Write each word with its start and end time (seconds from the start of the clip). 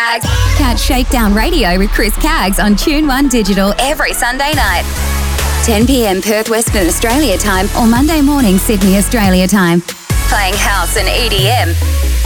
Catch 0.00 0.80
Shakedown 0.80 1.34
Radio 1.34 1.76
with 1.78 1.90
Chris 1.90 2.16
Caggs 2.16 2.58
on 2.58 2.74
Tune 2.74 3.06
One 3.06 3.28
Digital 3.28 3.74
every 3.78 4.14
Sunday 4.14 4.54
night. 4.54 4.84
10 5.64 5.86
p.m. 5.86 6.22
Perth 6.22 6.48
Western 6.48 6.86
Australia 6.86 7.36
time 7.36 7.66
or 7.78 7.86
Monday 7.86 8.22
morning 8.22 8.56
Sydney 8.56 8.96
Australia 8.96 9.46
time. 9.46 9.82
Playing 10.30 10.54
house 10.56 10.96
and 10.96 11.06
EDM 11.06 11.74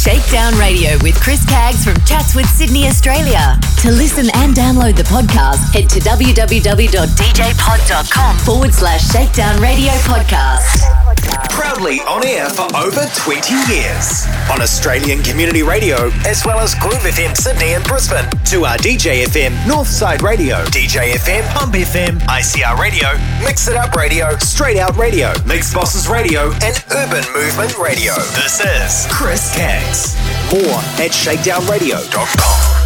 Shakedown 0.00 0.56
Radio 0.56 0.96
with 1.02 1.20
Chris 1.20 1.44
Caggs 1.44 1.84
from 1.84 1.94
Chatswood, 2.06 2.46
Sydney, 2.46 2.86
Australia. 2.86 3.58
To 3.82 3.90
listen 3.90 4.30
and 4.36 4.54
download 4.54 4.96
the 4.96 5.02
podcast, 5.02 5.74
head 5.74 5.90
to 5.90 6.00
www.djpod.com 6.00 8.38
forward 8.38 8.72
slash 8.72 9.06
Shakedown 9.10 9.60
Radio 9.60 9.92
Podcast. 10.08 11.09
Proudly 11.50 12.00
on 12.00 12.26
air 12.26 12.48
for 12.48 12.64
over 12.76 13.04
20 13.16 13.54
years. 13.72 14.26
On 14.50 14.60
Australian 14.62 15.22
Community 15.22 15.62
Radio, 15.62 16.10
as 16.26 16.44
well 16.44 16.58
as 16.60 16.74
Groove 16.74 16.94
FM 17.04 17.36
Sydney 17.36 17.74
and 17.74 17.84
Brisbane. 17.84 18.28
To 18.46 18.64
our 18.64 18.76
DJ 18.78 19.24
FM 19.24 19.54
Northside 19.64 20.22
Radio, 20.22 20.64
DJ 20.66 21.12
FM 21.12 21.46
Pump 21.54 21.74
FM, 21.74 22.18
ICR 22.20 22.78
Radio, 22.78 23.08
Mix 23.44 23.68
It 23.68 23.76
Up 23.76 23.94
Radio, 23.94 24.30
STR8OUT 24.36 24.96
Radio, 24.96 25.32
Mixxbosses 25.44 26.10
Radio, 26.10 26.52
and 26.62 26.82
Urban 26.90 27.24
Movement 27.32 27.76
Radio. 27.78 28.14
This 28.34 28.60
is 28.60 29.06
Chris 29.12 29.54
Caggs. 29.54 30.16
More 30.52 30.78
at 30.98 31.12
shakedownradio.com. 31.12 32.79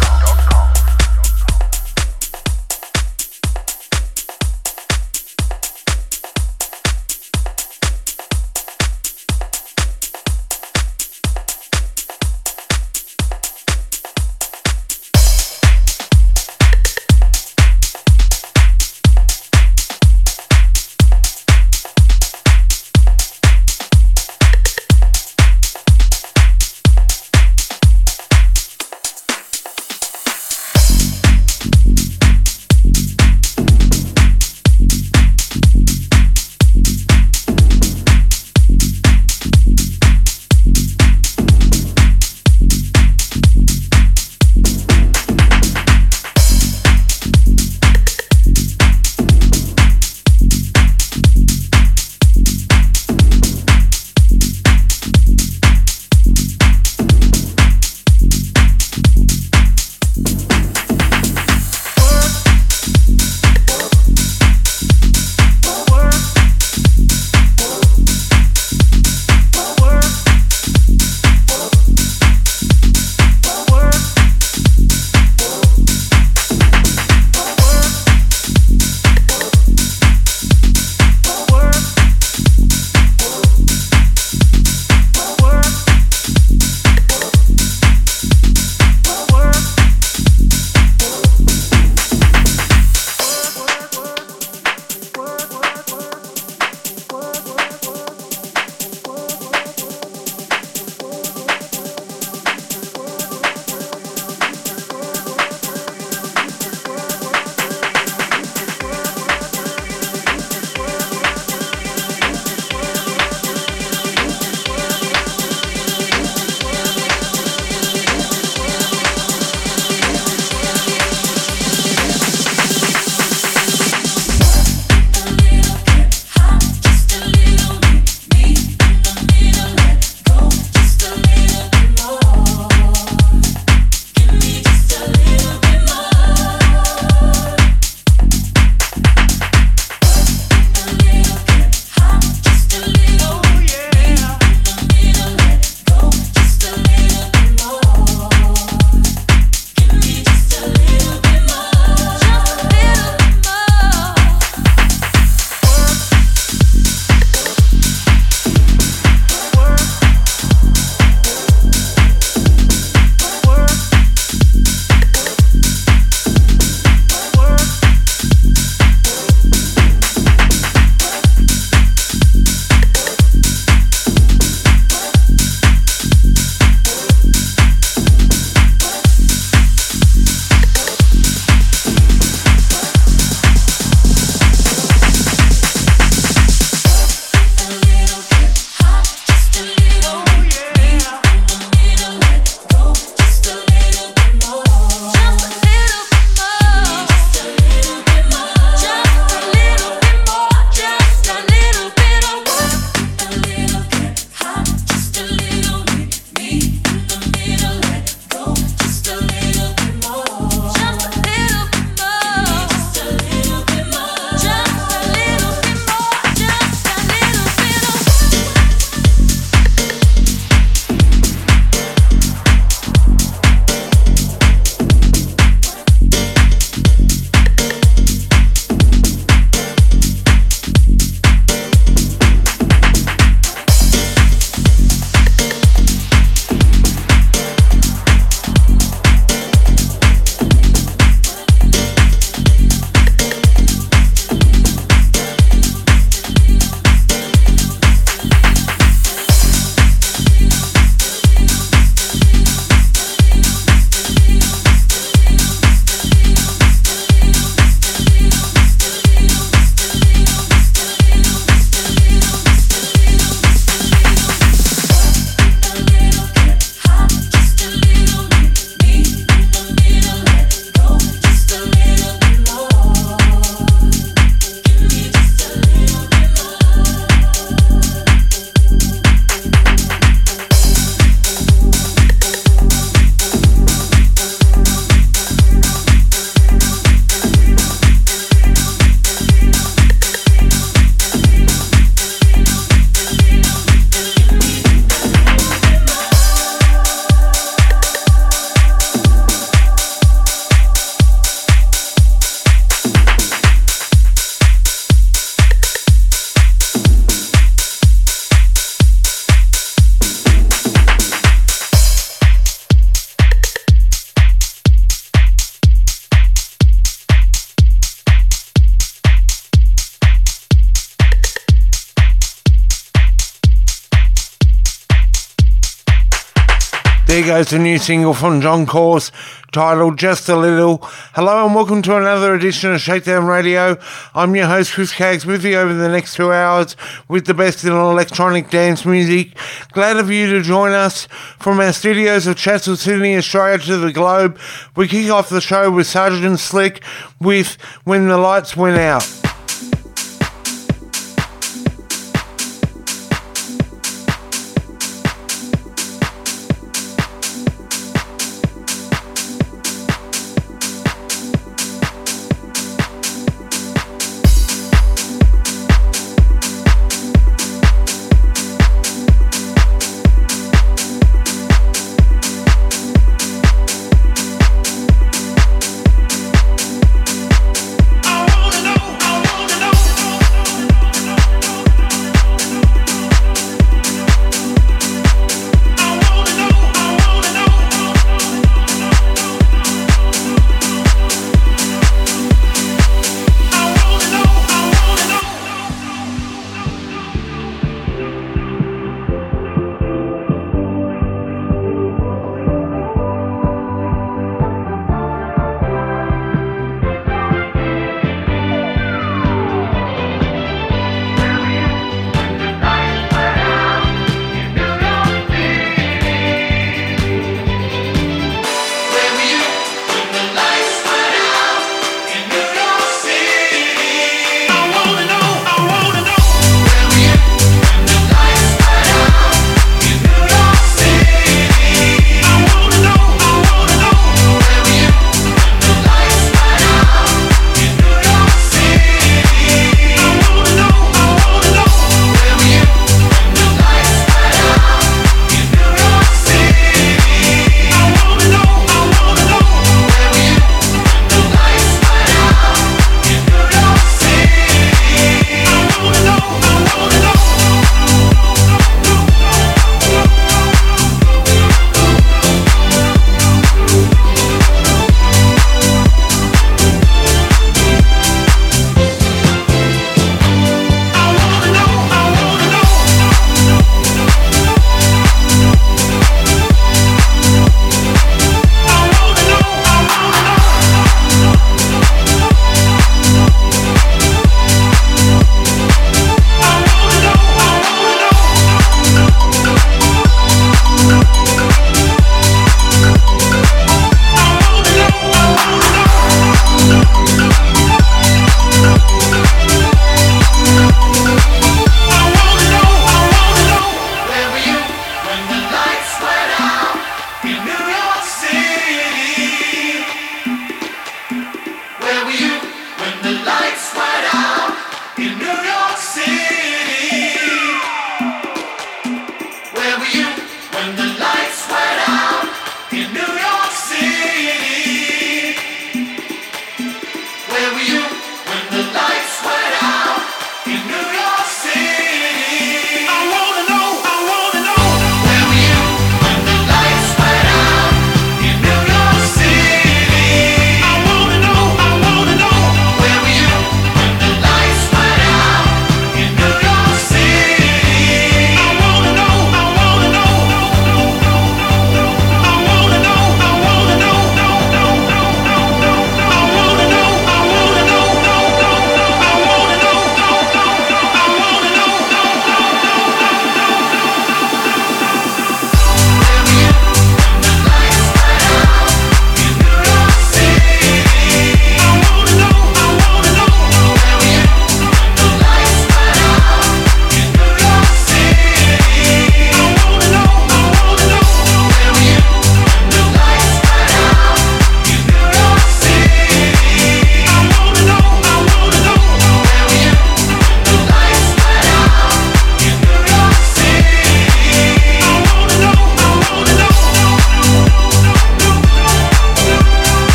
Goes 327.45 327.51
the 327.51 327.59
new 327.59 327.77
single 327.77 328.15
from 328.15 328.41
John 328.41 328.65
Course 328.65 329.11
titled 329.51 329.99
Just 329.99 330.27
a 330.29 330.35
Little. 330.35 330.79
Hello 331.13 331.45
and 331.45 331.53
welcome 331.53 331.83
to 331.83 331.95
another 331.95 332.33
edition 332.33 332.73
of 332.73 332.81
Shakedown 332.81 333.27
Radio. 333.27 333.77
I'm 334.15 334.35
your 334.35 334.47
host 334.47 334.73
Chris 334.73 334.91
Caggs 334.91 335.27
with 335.27 335.45
you 335.45 335.55
over 335.55 335.71
the 335.71 335.87
next 335.87 336.15
two 336.15 336.33
hours 336.33 336.75
with 337.07 337.27
the 337.27 337.35
best 337.35 337.63
in 337.63 337.71
electronic 337.71 338.49
dance 338.49 338.83
music. 338.83 339.37
Glad 339.73 339.97
of 339.97 340.09
you 340.09 340.27
to 340.31 340.41
join 340.41 340.71
us 340.71 341.05
from 341.37 341.59
our 341.59 341.73
studios 341.73 342.25
of 342.25 342.35
Chatswood, 342.35 342.79
Sydney, 342.79 343.15
Australia 343.15 343.59
to 343.59 343.77
the 343.77 343.93
globe. 343.93 344.39
We 344.75 344.87
kick 344.87 345.11
off 345.11 345.29
the 345.29 345.39
show 345.39 345.69
with 345.69 345.85
Sergeant 345.85 346.39
Slick 346.39 346.83
with 347.21 347.57
When 347.83 348.07
the 348.07 348.17
Lights 348.17 348.57
Went 348.57 348.79
Out. 348.79 349.24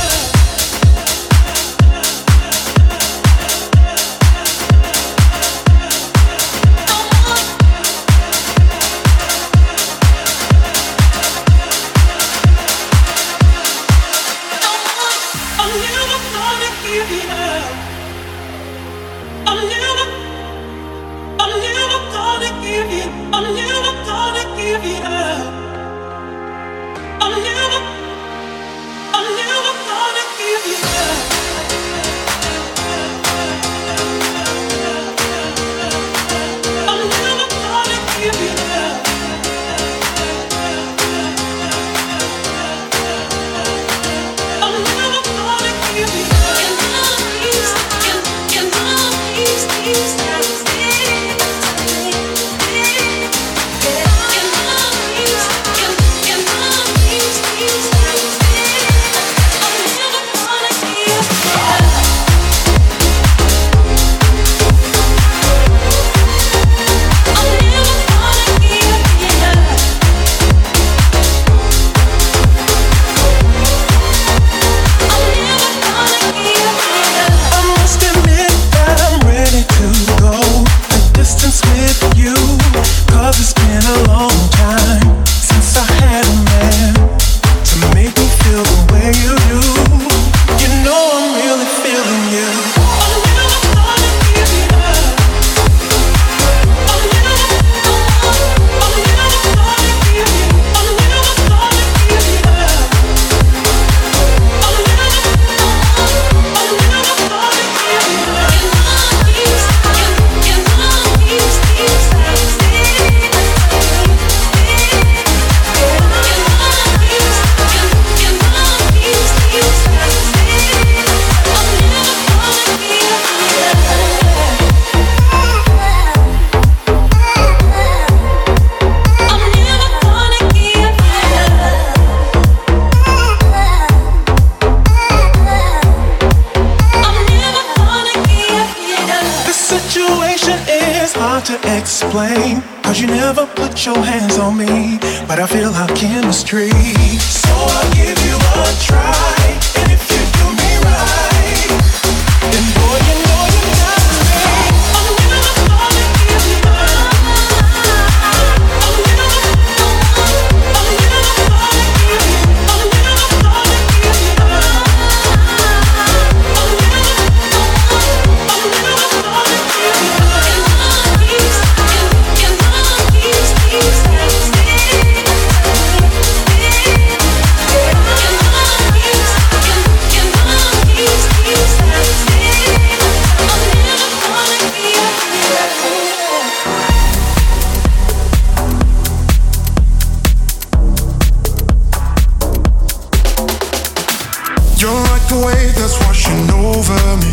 over 196.51 197.17
me. 197.23 197.33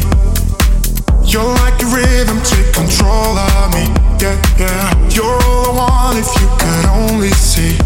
You're 1.24 1.54
like 1.64 1.82
a 1.82 1.88
rhythm, 1.92 2.40
take 2.44 2.74
control 2.74 3.38
of 3.38 3.74
me. 3.74 3.86
Yeah, 4.22 4.38
yeah. 4.58 5.10
You're 5.10 5.40
all 5.44 5.66
I 5.66 5.74
want 5.74 6.18
if 6.18 6.30
you 6.40 6.48
could 6.60 6.86
only 6.90 7.32
see 7.32 7.78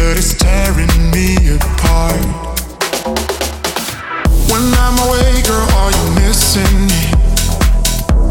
but 0.00 0.16
it's 0.16 0.34
tearing 0.34 1.10
me 1.12 1.36
apart. 1.54 2.20
When 4.50 4.64
I'm 4.84 4.96
away, 5.06 5.42
girl, 5.46 5.68
are 5.80 5.92
you 5.92 6.06
missing 6.24 6.76
me? 6.88 7.04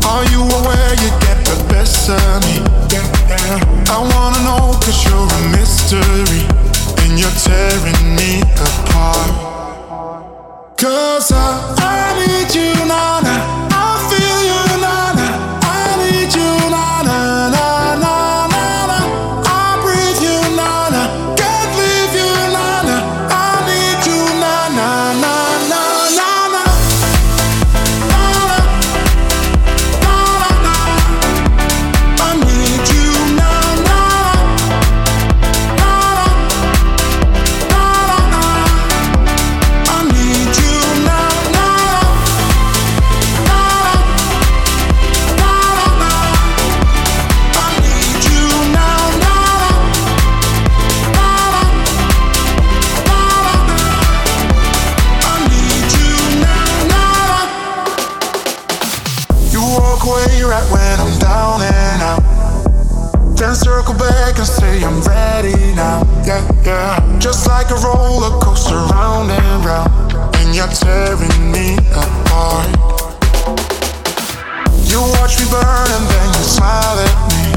Are 0.04 0.26
you 0.34 0.42
aware 0.42 0.92
you 1.04 1.10
get 1.26 1.40
the 1.46 1.58
best 1.70 2.10
of 2.10 2.42
me? 2.46 2.58
Yeah, 2.92 3.06
yeah. 3.30 3.96
I 3.96 4.00
wanna 4.02 4.42
know, 4.44 4.74
cause 4.82 5.06
you're 5.06 5.30
a 5.30 5.42
mystery, 5.56 6.44
and 7.04 7.20
you're 7.20 7.38
tearing 7.46 8.16
me 8.16 8.42
apart. 8.42 9.49
Cause 10.80 11.34
I, 11.34 11.76
I 11.78 12.26
need 12.26 12.56
you 12.56 12.74
now. 12.88 13.20
now. 13.20 13.59
Just 67.30 67.48
like 67.48 67.70
a 67.70 67.76
roller 67.76 68.42
coaster, 68.42 68.74
round 68.74 69.30
and 69.30 69.64
round, 69.64 70.14
and 70.38 70.56
you're 70.56 70.68
tearing 70.68 71.52
me 71.52 71.78
apart. 71.94 72.66
You 74.90 75.00
watch 75.14 75.38
me 75.38 75.46
burn 75.54 75.90
and 75.94 76.06
then 76.10 76.28
you 76.34 76.46
smile 76.58 76.98
at 76.98 77.18
me. 77.30 77.54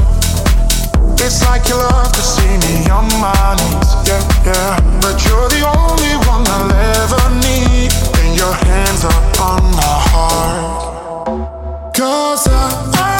It's 1.25 1.41
like 1.45 1.67
you 1.69 1.75
love 1.75 2.11
to 2.11 2.21
see 2.21 2.53
me 2.61 2.87
on 2.91 3.09
my 3.17 3.57
knees. 3.57 3.89
Yeah, 4.05 4.21
yeah. 4.45 4.77
But 5.01 5.25
you're 5.25 5.49
the 5.49 5.65
only 5.65 6.21
one 6.29 6.45
I'll 6.53 6.71
ever 7.01 7.23
need, 7.41 7.89
and 8.21 8.37
your 8.37 8.53
hands 8.53 9.03
are 9.03 9.23
on 9.41 9.63
my 9.73 9.95
heart. 10.13 11.95
Cause 11.97 12.47
I 12.47 13.12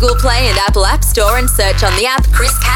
Google 0.00 0.16
Play 0.16 0.48
and 0.48 0.56
Apple 0.56 0.86
App 0.86 1.04
Store 1.04 1.36
and 1.36 1.48
search 1.50 1.84
on 1.84 1.94
the 1.96 2.06
app 2.06 2.24
Chris 2.32 2.58
Caggs 2.60 2.69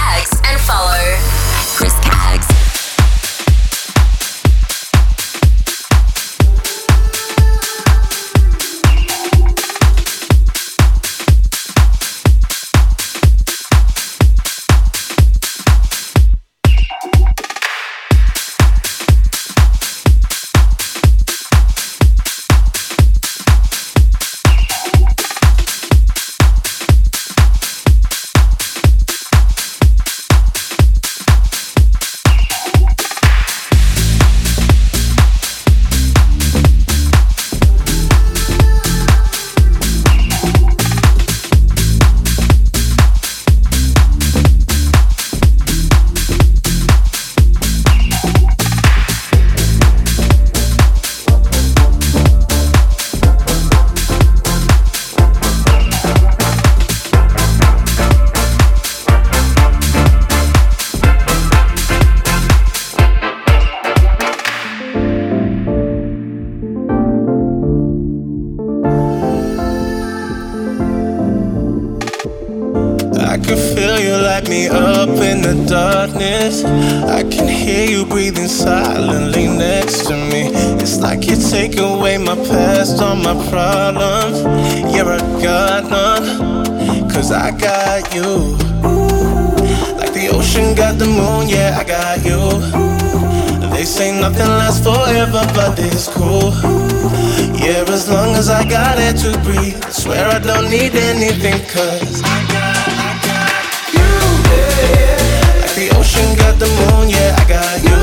got 98.64 98.98
me, 99.46 99.74
I 99.86 99.90
swear 99.90 100.26
I 100.26 100.40
don't 100.40 100.68
need 100.68 100.96
anything, 100.96 101.62
cause 101.70 102.20
I 102.24 102.42
got 102.50 102.90
I 102.90 103.14
got 103.22 103.94
you. 103.94 104.10
yeah. 104.50 105.62
Like 105.62 105.74
the 105.78 105.94
ocean 105.94 106.34
got 106.34 106.58
the 106.58 106.66
moon, 106.66 107.06
yeah, 107.08 107.38
I 107.38 107.44
got 107.46 107.78
you 107.86 108.00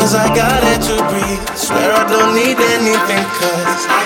Cause 0.06 0.14
I 0.14 0.28
got 0.36 0.62
it 0.62 0.82
to 0.86 1.02
breathe. 1.10 1.58
Swear 1.58 1.92
I 1.92 2.06
don't 2.06 2.36
need 2.36 2.60
anything, 2.62 3.26
cause 3.42 3.88
I 3.90 4.05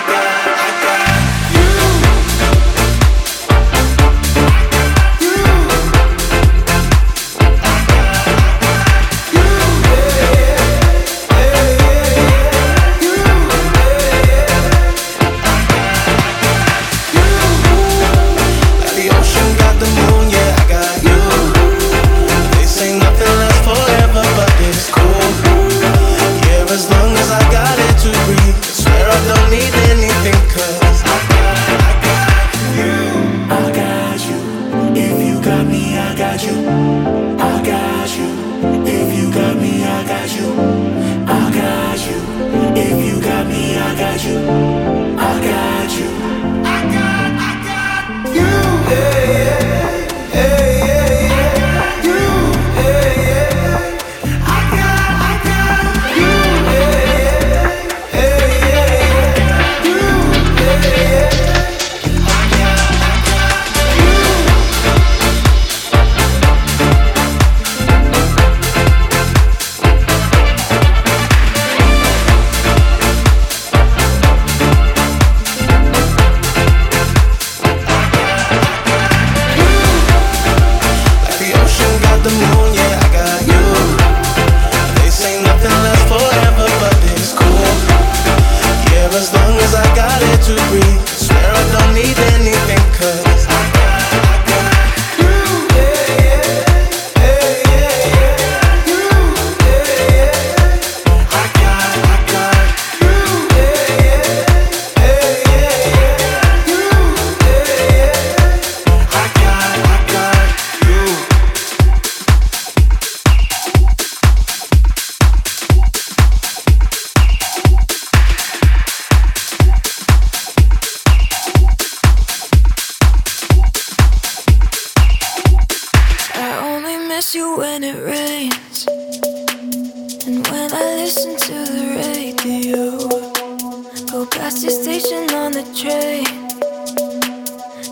tray. 135.79 136.25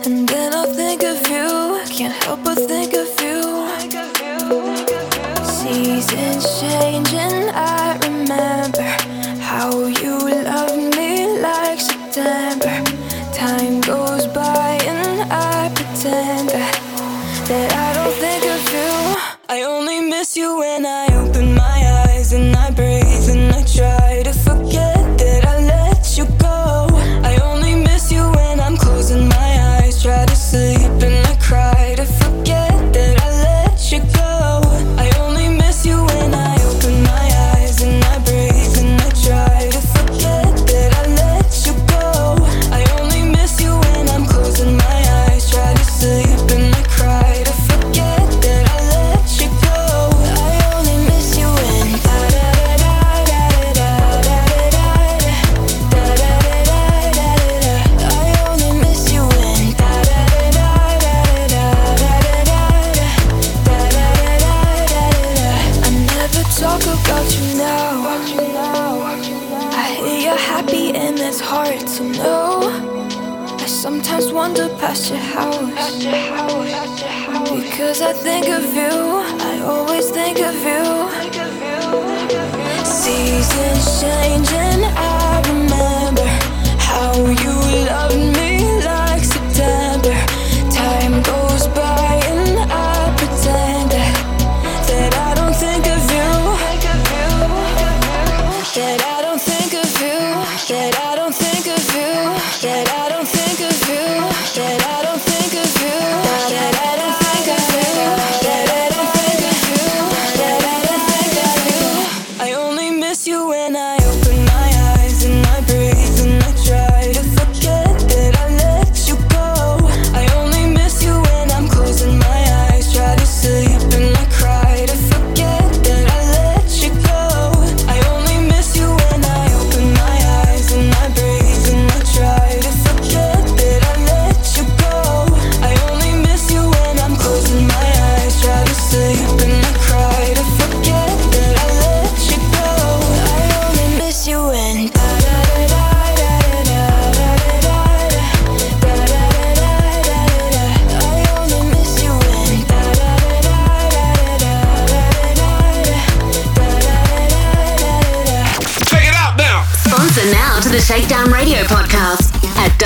And 0.04 0.28
then 0.28 0.52
I 0.52 0.66
think 0.66 1.02
of 1.04 1.26
you, 1.26 1.48
I 1.80 1.86
can't 1.88 2.12
help 2.24 2.44
but 2.44 2.58
think 2.58 2.92
of 2.92 3.08
you. 3.22 3.38
Seasons 5.44 6.60
change. 6.60 7.07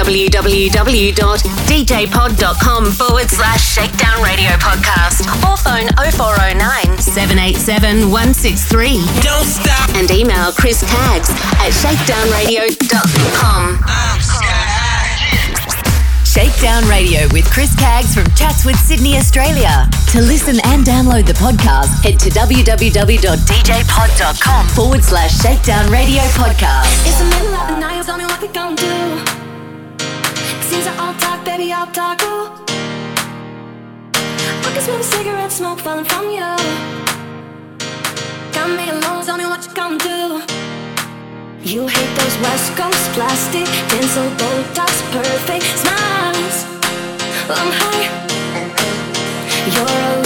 www.djpod.com 0.03 2.83
forward 2.91 3.31
slash 3.31 3.63
shakedown 3.63 4.19
radio 4.23 4.51
podcast 4.59 5.23
or 5.47 5.55
phone 5.57 5.87
0409 6.11 6.99
787 6.99 8.11
163. 8.11 8.99
Don't 9.23 9.47
stop. 9.47 9.87
And 9.95 10.11
email 10.11 10.51
Chris 10.53 10.83
Caggs 10.83 11.31
at 11.63 11.71
shakedownradio.com. 11.71 13.79
Shakedown 16.27 16.83
Radio 16.89 17.29
with 17.33 17.49
Chris 17.53 17.73
Caggs 17.77 18.13
from 18.15 18.25
Chatswood, 18.35 18.75
Sydney, 18.77 19.17
Australia. 19.17 19.89
To 20.13 20.21
listen 20.21 20.59
and 20.65 20.85
download 20.85 21.27
the 21.27 21.35
podcast, 21.35 22.03
head 22.03 22.19
to 22.21 22.31
www.djpod.com 22.31 24.69
forward 24.69 25.05
slash 25.05 25.39
Shakedown 25.41 25.91
Radio 25.93 26.23
podcast. 26.33 27.07
It's 27.07 27.19
the 27.19 27.25
middle 27.27 27.55
of 27.55 27.69
the 27.69 27.79
night, 27.79 28.03
tell 28.05 28.17
me 28.17 28.25
what 28.25 28.41
we 28.41 28.49
gonna 28.49 28.75
do. 28.75 29.42
Baby, 31.63 31.73
I'll 31.73 31.87
talk. 31.87 32.19
Oh. 32.23 32.65
I 34.15 34.71
can 34.75 34.83
smell 34.83 34.99
the 34.99 35.05
cigarette 35.05 35.53
smoke 35.53 35.81
falling 35.81 36.05
from 36.05 36.27
you. 36.31 36.51
Got 38.53 38.71
me 38.79 38.91
alone, 38.91 39.25
tell 39.25 39.37
me 39.37 39.47
what 39.47 39.65
you 39.67 39.73
gonna 39.75 39.99
do. 39.99 40.43
You 41.63 41.87
hate 41.87 42.13
those 42.19 42.37
West 42.45 42.77
Coast 42.77 43.05
plastic, 43.17 43.69
pencil, 43.91 44.29
Botox, 44.41 44.93
perfect 45.13 45.69
smiles. 45.83 46.57
I'm 47.59 47.71
high. 47.81 48.07
You're 49.75 50.19
a 50.19 50.22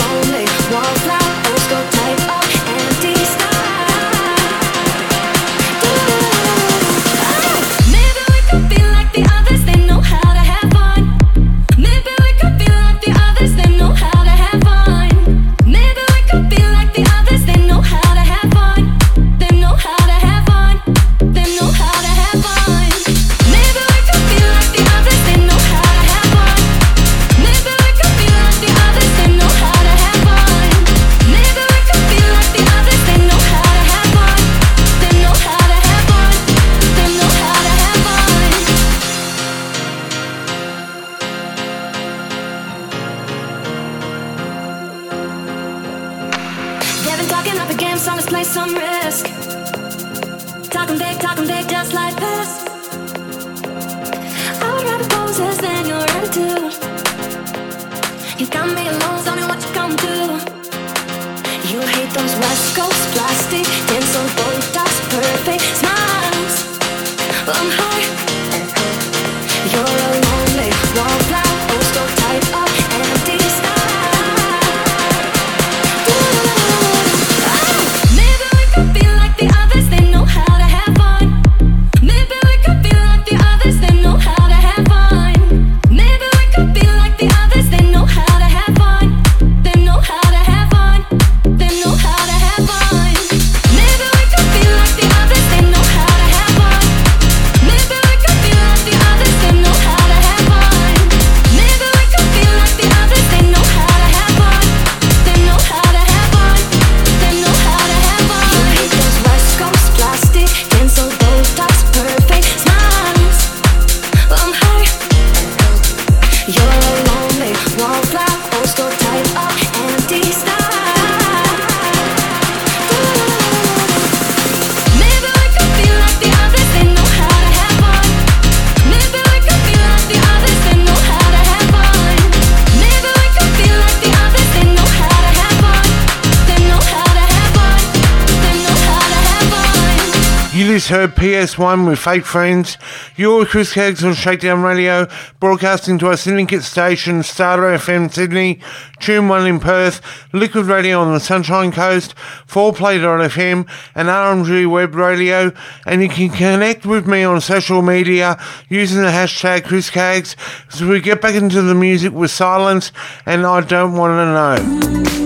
One 141.55 141.87
with 141.87 141.99
Fake 141.99 142.25
Friends. 142.25 142.77
You're 143.15 143.39
with 143.41 143.49
Chris 143.51 143.73
Caggs 143.73 144.03
on 144.03 144.15
Shakedown 144.15 144.63
Radio, 144.63 145.07
broadcasting 145.39 145.99
to 145.99 146.09
our 146.09 146.17
syndicate 146.17 146.63
station, 146.63 147.23
Starter 147.23 147.77
FM 147.77 148.13
Sydney, 148.13 148.61
Tune 148.99 149.29
1 149.29 149.47
in 149.47 149.61
Perth, 149.61 150.01
Liquid 150.33 150.67
Radio 150.67 151.01
on 151.01 151.13
the 151.13 151.21
Sunshine 151.21 151.73
Coast, 151.73 152.15
4play.fm, 152.49 153.69
and 153.95 154.09
RMG 154.09 154.71
Web 154.71 154.95
Radio. 154.95 155.53
And 155.87 156.03
you 156.03 156.09
can 156.09 156.31
connect 156.31 156.85
with 156.85 157.07
me 157.07 157.23
on 157.23 157.41
social 157.41 157.83
media 157.83 158.39
using 158.69 159.03
the 159.03 159.09
hashtag 159.09 159.65
Chris 159.65 159.89
Caggs 159.89 160.37
as 160.73 160.83
we 160.83 161.01
get 161.01 161.21
back 161.21 161.35
into 161.35 161.63
the 161.63 161.75
music 161.75 162.13
with 162.13 162.31
silence 162.31 162.93
and 163.25 163.47
I 163.47 163.61
don't 163.61 163.93
want 163.93 164.13
to 164.13 165.17
know. 165.17 165.26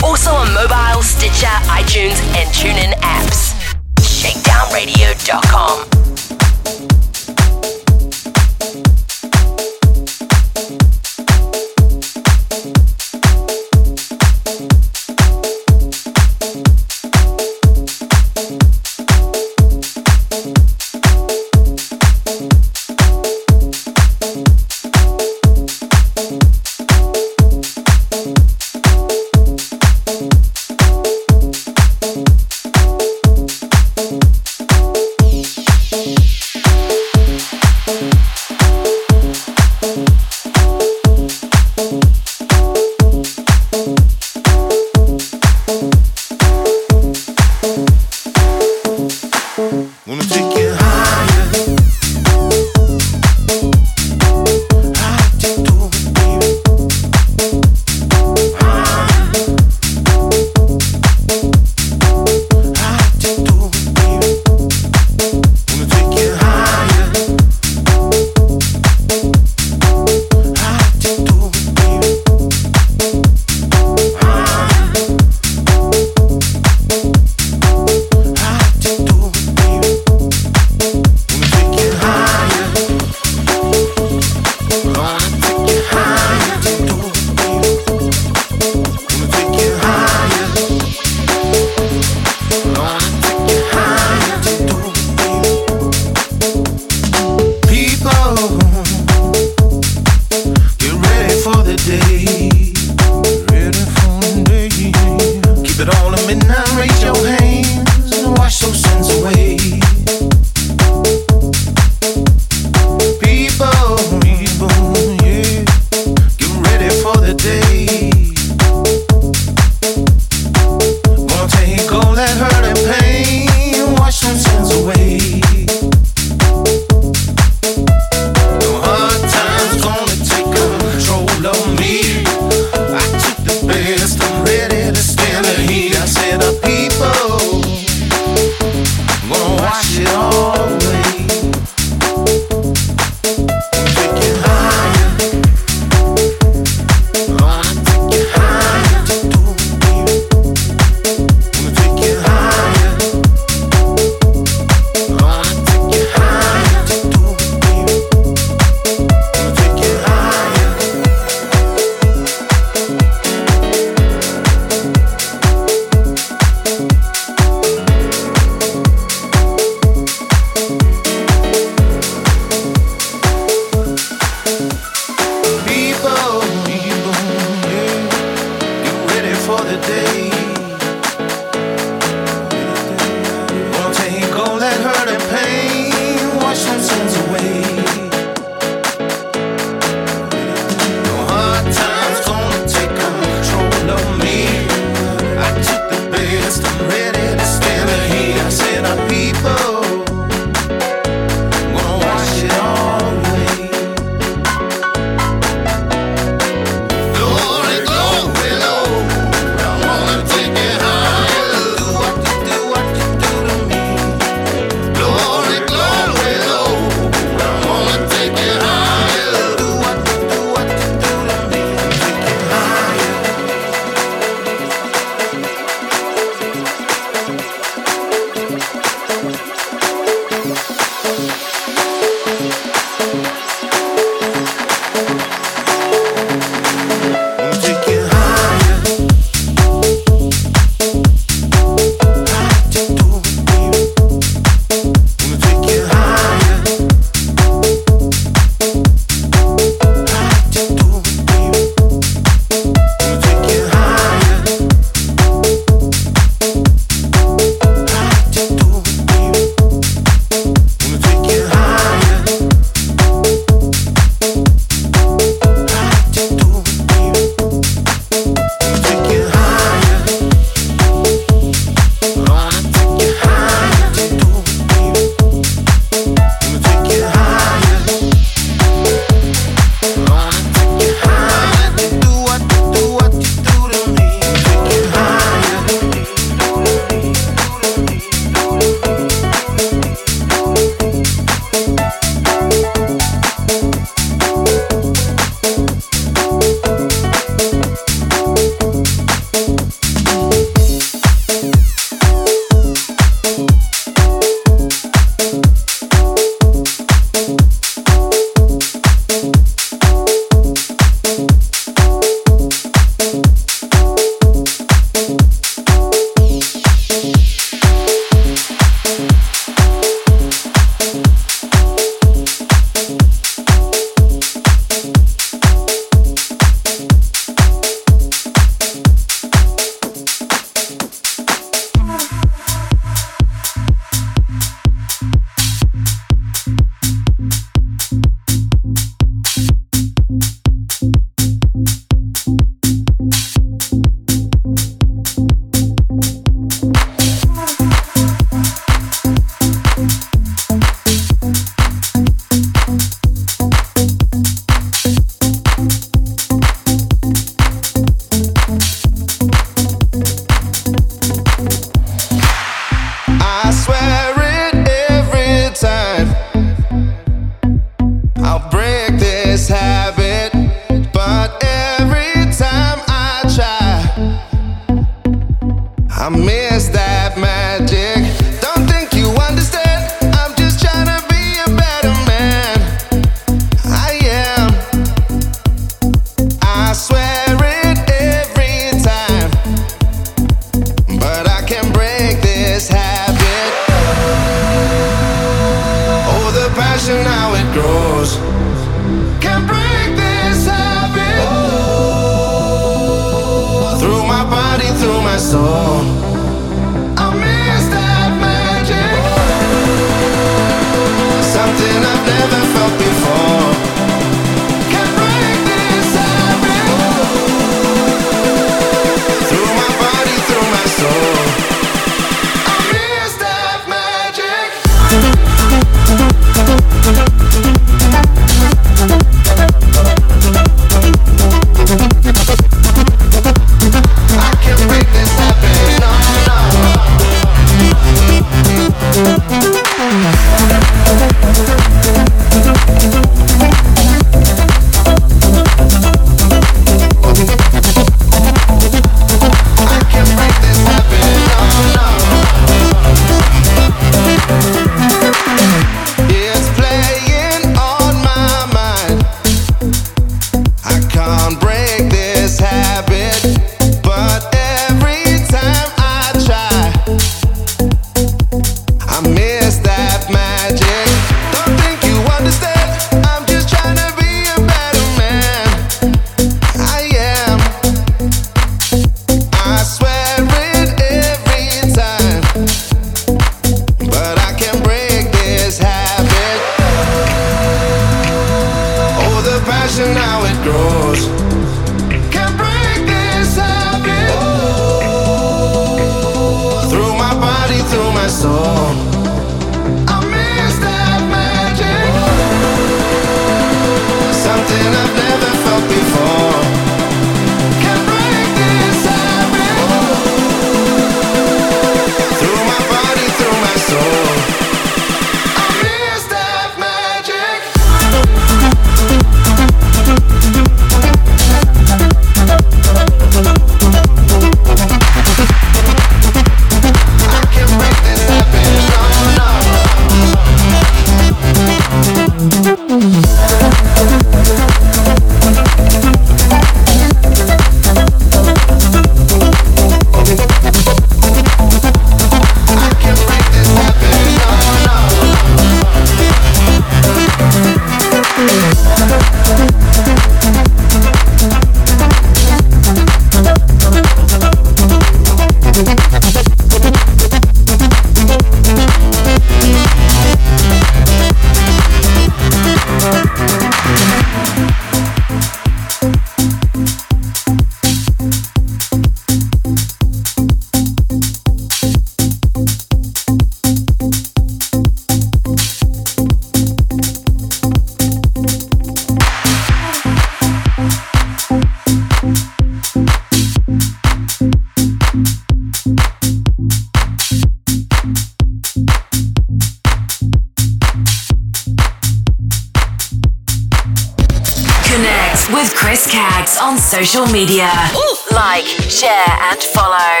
media. 597.12 597.52
Ooh. 597.76 597.96
Like, 598.10 598.46
share, 598.72 599.12
and 599.30 599.38
follow. 599.52 600.00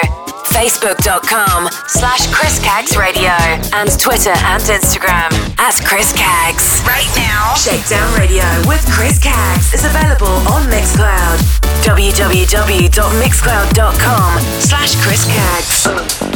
Facebook.com 0.52 1.68
slash 1.86 2.26
Chris 2.32 2.58
Caggs 2.62 2.96
Radio 2.96 3.30
and 3.72 3.90
Twitter 3.98 4.30
and 4.30 4.62
Instagram 4.62 5.32
at 5.58 5.74
Chris 5.84 6.12
Caggs. 6.12 6.80
Right 6.86 7.08
now, 7.16 7.54
Shakedown 7.54 8.14
Radio 8.18 8.44
with 8.66 8.84
Chris 8.90 9.18
Caggs 9.18 9.72
is 9.74 9.84
available 9.84 10.28
on 10.52 10.62
Mixcloud. 10.70 11.38
www.mixcloud.com 11.84 14.40
slash 14.60 14.94
Chris 15.02 15.24
Caggs. 15.26 16.31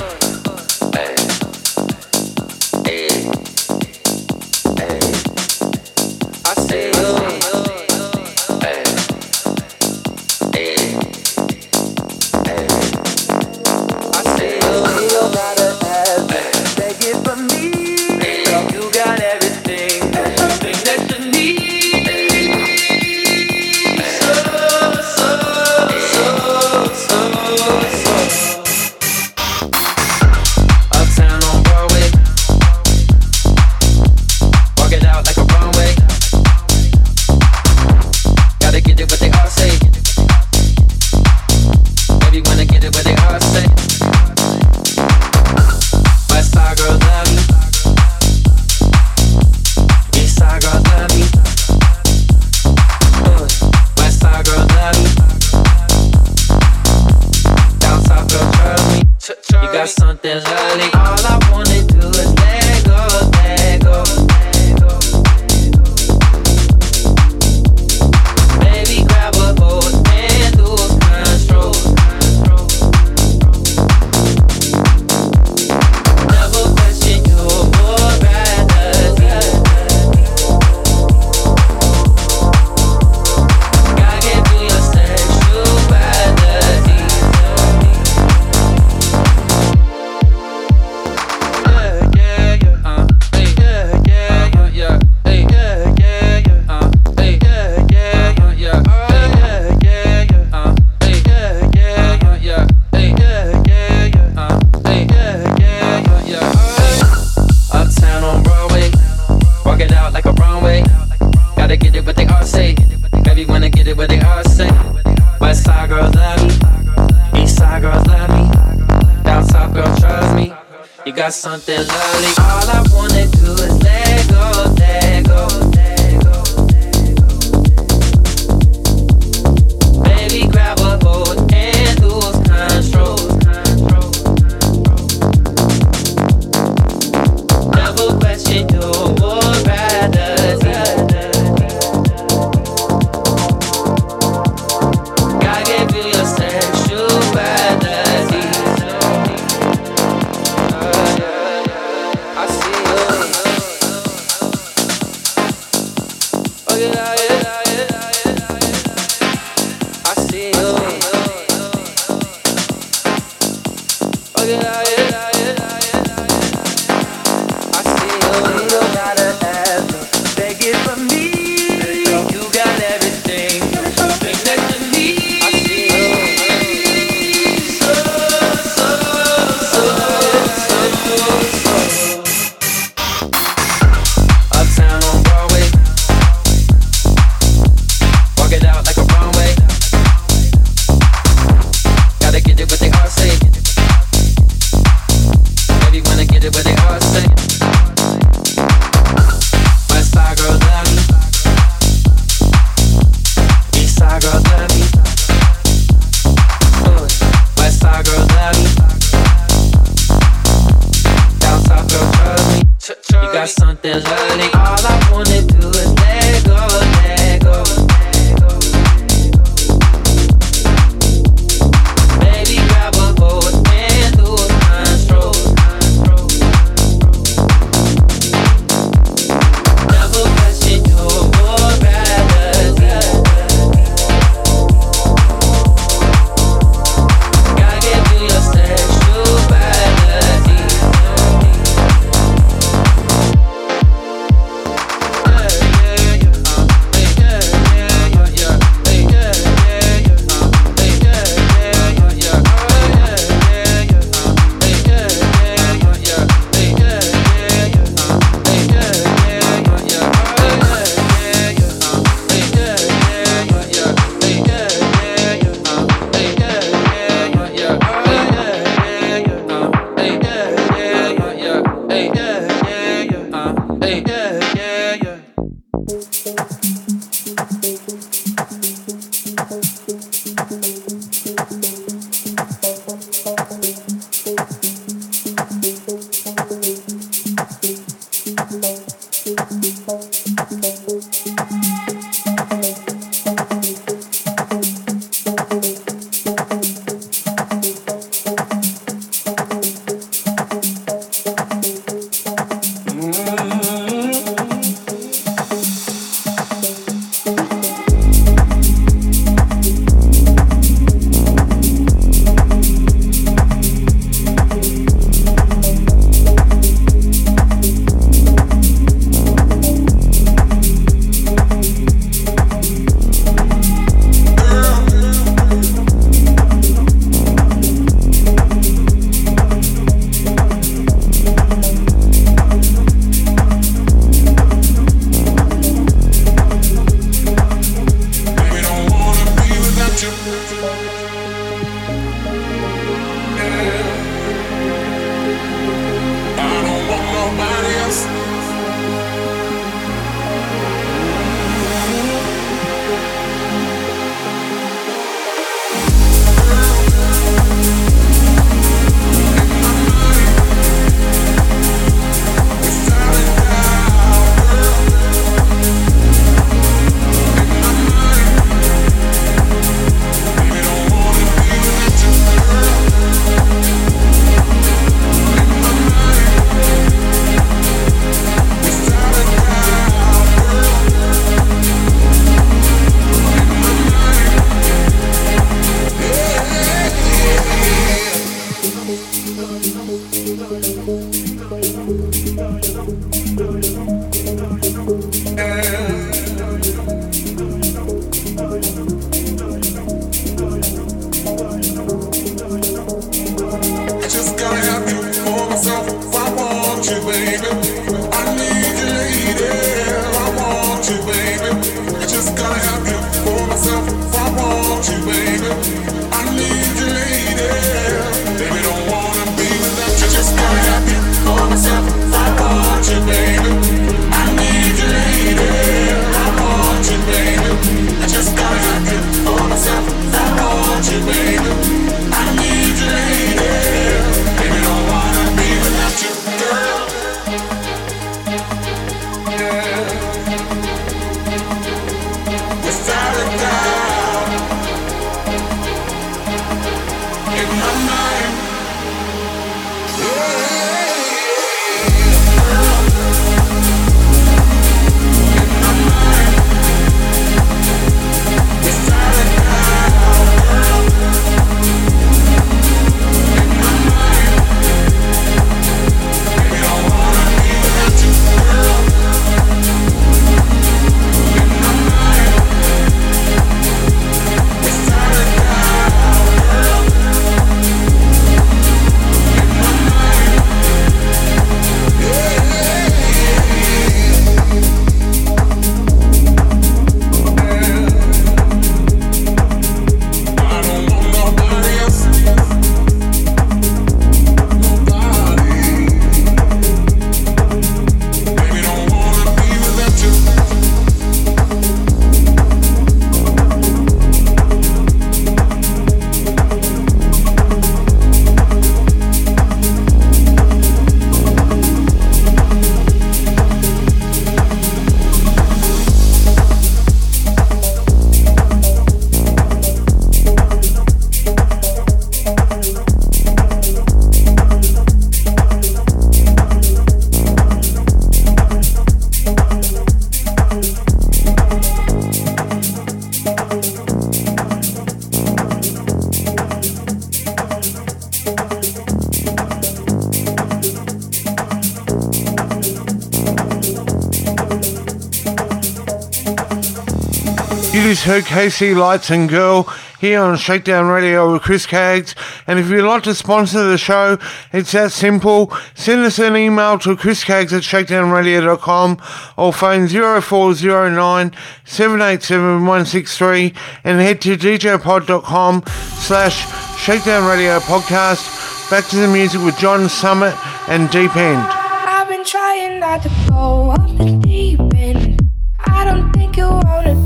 Heard 548.07 548.22
KC 548.22 548.76
Lights 548.76 549.11
and 549.11 549.28
Girl 549.28 549.64
here 549.98 550.20
on 550.20 550.36
Shakedown 550.36 550.86
Radio 550.86 551.32
with 551.32 551.42
Chris 551.42 551.66
Caggs. 551.66 552.14
And 552.46 552.57
if 552.57 552.70
you'd 552.70 552.86
like 552.86 553.02
to 553.02 553.16
sponsor 553.16 553.64
the 553.64 553.76
show, 553.76 554.16
it's 554.52 554.70
that 554.72 554.92
simple. 554.92 555.52
Send 555.74 556.02
us 556.02 556.20
an 556.20 556.36
email 556.36 556.78
to 556.78 556.94
chriscaggs 556.94 557.52
at 557.52 557.64
shakedownradio.com 557.64 559.02
or 559.36 559.52
phone 559.52 559.88
0409 559.88 561.32
787 561.64 562.64
163 562.64 563.54
and 563.82 564.00
head 564.00 564.20
to 564.20 564.36
djpod.com 564.36 565.64
slash 565.66 566.78
Shakedown 566.78 567.28
Radio 567.28 567.59
Podcast. 567.59 568.70
Back 568.70 568.86
to 568.90 568.96
the 568.98 569.09
music 569.09 569.42
with 569.42 569.59
John 569.59 569.88
Summit 569.88 570.36
and 570.68 570.88
Deep 570.90 571.16
End. 571.16 571.40
I've 571.40 572.07
been 572.09 572.24
trying 572.24 572.78
not 572.78 573.02
to 573.02 573.09
go 573.28 573.70
off 573.70 573.98
the 573.98 574.16
deep 574.22 574.61
end. 574.76 575.20
I 575.66 575.84
don't 575.84 576.12
think 576.12 576.36
you 576.36 576.48
wanna 576.48 577.05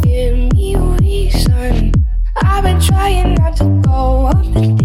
to 3.56 3.82
go 3.82 4.79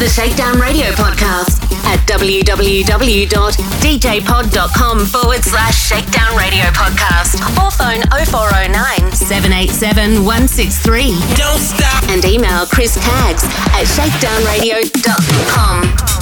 the 0.00 0.08
Shakedown 0.08 0.58
Radio 0.58 0.86
podcast 0.92 1.60
at 1.84 1.98
www.djpod.com 2.08 5.04
forward 5.04 5.44
slash 5.44 5.88
Shakedown 5.88 6.34
Radio 6.38 6.64
podcast 6.72 7.36
or 7.62 7.70
phone 7.70 8.00
0409 8.24 9.12
787 9.12 10.24
163. 10.24 11.10
Don't 11.36 11.60
stop. 11.60 12.02
And 12.08 12.24
email 12.24 12.64
Chris 12.64 12.96
Caggs 12.96 13.44
at 13.44 13.84
shakedownradio.com. 13.84 16.19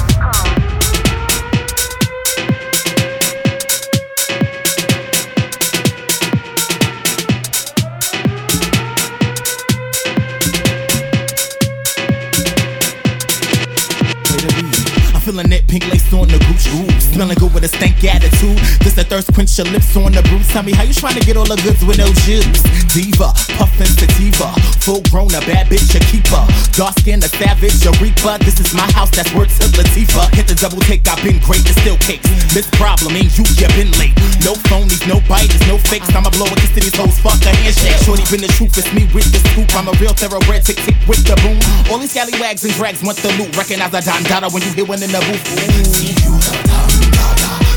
Smelling 17.14 17.38
good 17.38 17.52
with 17.54 17.64
a 17.64 17.68
stank 17.68 18.02
attitude. 18.04 18.58
This 18.84 18.96
a 18.98 19.04
thirst 19.04 19.32
quench 19.34 19.56
your 19.58 19.66
lips 19.68 19.96
on 19.96 20.12
the 20.12 20.22
bruise. 20.28 20.48
Tell 20.48 20.62
me 20.62 20.72
how 20.72 20.84
you 20.84 20.94
trying 20.94 21.18
to 21.18 21.24
get 21.24 21.36
all 21.36 21.48
the 21.48 21.58
goods 21.64 21.84
with 21.84 21.98
no 21.98 22.06
juice. 22.26 22.62
Diva, 22.94 23.32
puffin' 23.58 23.90
sativa. 23.90 24.54
Full 24.84 25.02
grown, 25.10 25.32
a 25.34 25.42
bad 25.44 25.66
bitch, 25.66 25.94
a 25.96 26.00
keeper. 26.06 26.40
Dark 26.76 26.98
skin, 27.00 27.18
a 27.24 27.28
savage, 27.28 27.84
a 27.86 27.92
reaper. 27.98 28.38
This 28.44 28.60
is 28.60 28.74
my 28.74 28.86
house, 28.92 29.10
that's 29.10 29.32
word 29.34 29.48
to 29.58 29.66
Latifah. 29.74 30.30
Hit 30.34 30.46
the 30.46 30.54
double 30.54 30.80
take, 30.84 31.06
I've 31.08 31.20
been 31.24 31.40
great, 31.42 31.66
it's 31.66 31.80
still 31.80 31.98
cakes. 31.98 32.28
This 32.54 32.68
problem 32.78 33.16
ain't 33.16 33.34
you, 33.34 33.44
you 33.56 33.68
been 33.74 33.90
late. 33.98 34.14
No 34.46 34.54
phonies, 34.70 35.02
no 35.08 35.18
biters, 35.26 35.62
no 35.66 35.78
fakes. 35.78 36.08
I'ma 36.14 36.30
blow 36.30 36.46
kiss 36.60 36.72
to 36.76 36.80
these 36.80 36.94
hoes, 36.94 37.18
fuck 37.18 37.40
a 37.44 37.50
handshake. 37.50 37.98
Shorty 38.04 38.24
been 38.30 38.46
the 38.46 38.52
truth, 38.54 38.78
it's 38.78 38.90
me 38.94 39.10
with 39.10 39.26
the 39.34 39.42
scoop. 39.50 39.68
I'm 39.74 39.88
a 39.88 39.94
real 39.98 40.14
thoroughbred, 40.14 40.64
tick 40.64 40.78
tick 40.86 40.96
with 41.08 41.24
the 41.26 41.34
boom. 41.42 41.58
All 41.90 41.98
these 41.98 42.12
scallywags 42.12 42.62
and 42.62 42.72
drags 42.74 43.02
want 43.02 43.18
the 43.18 43.32
loot. 43.36 43.50
Recognize 43.56 43.92
a 43.94 44.00
Don 44.04 44.22
Dada 44.24 44.48
when 44.50 44.62
you 44.62 44.72
hear 44.72 44.86
one 44.86 45.02
in 45.02 45.10
the 45.10 45.20
booth. 45.24 45.44
See 45.90 47.07
you 47.08 47.14
the 47.14 47.67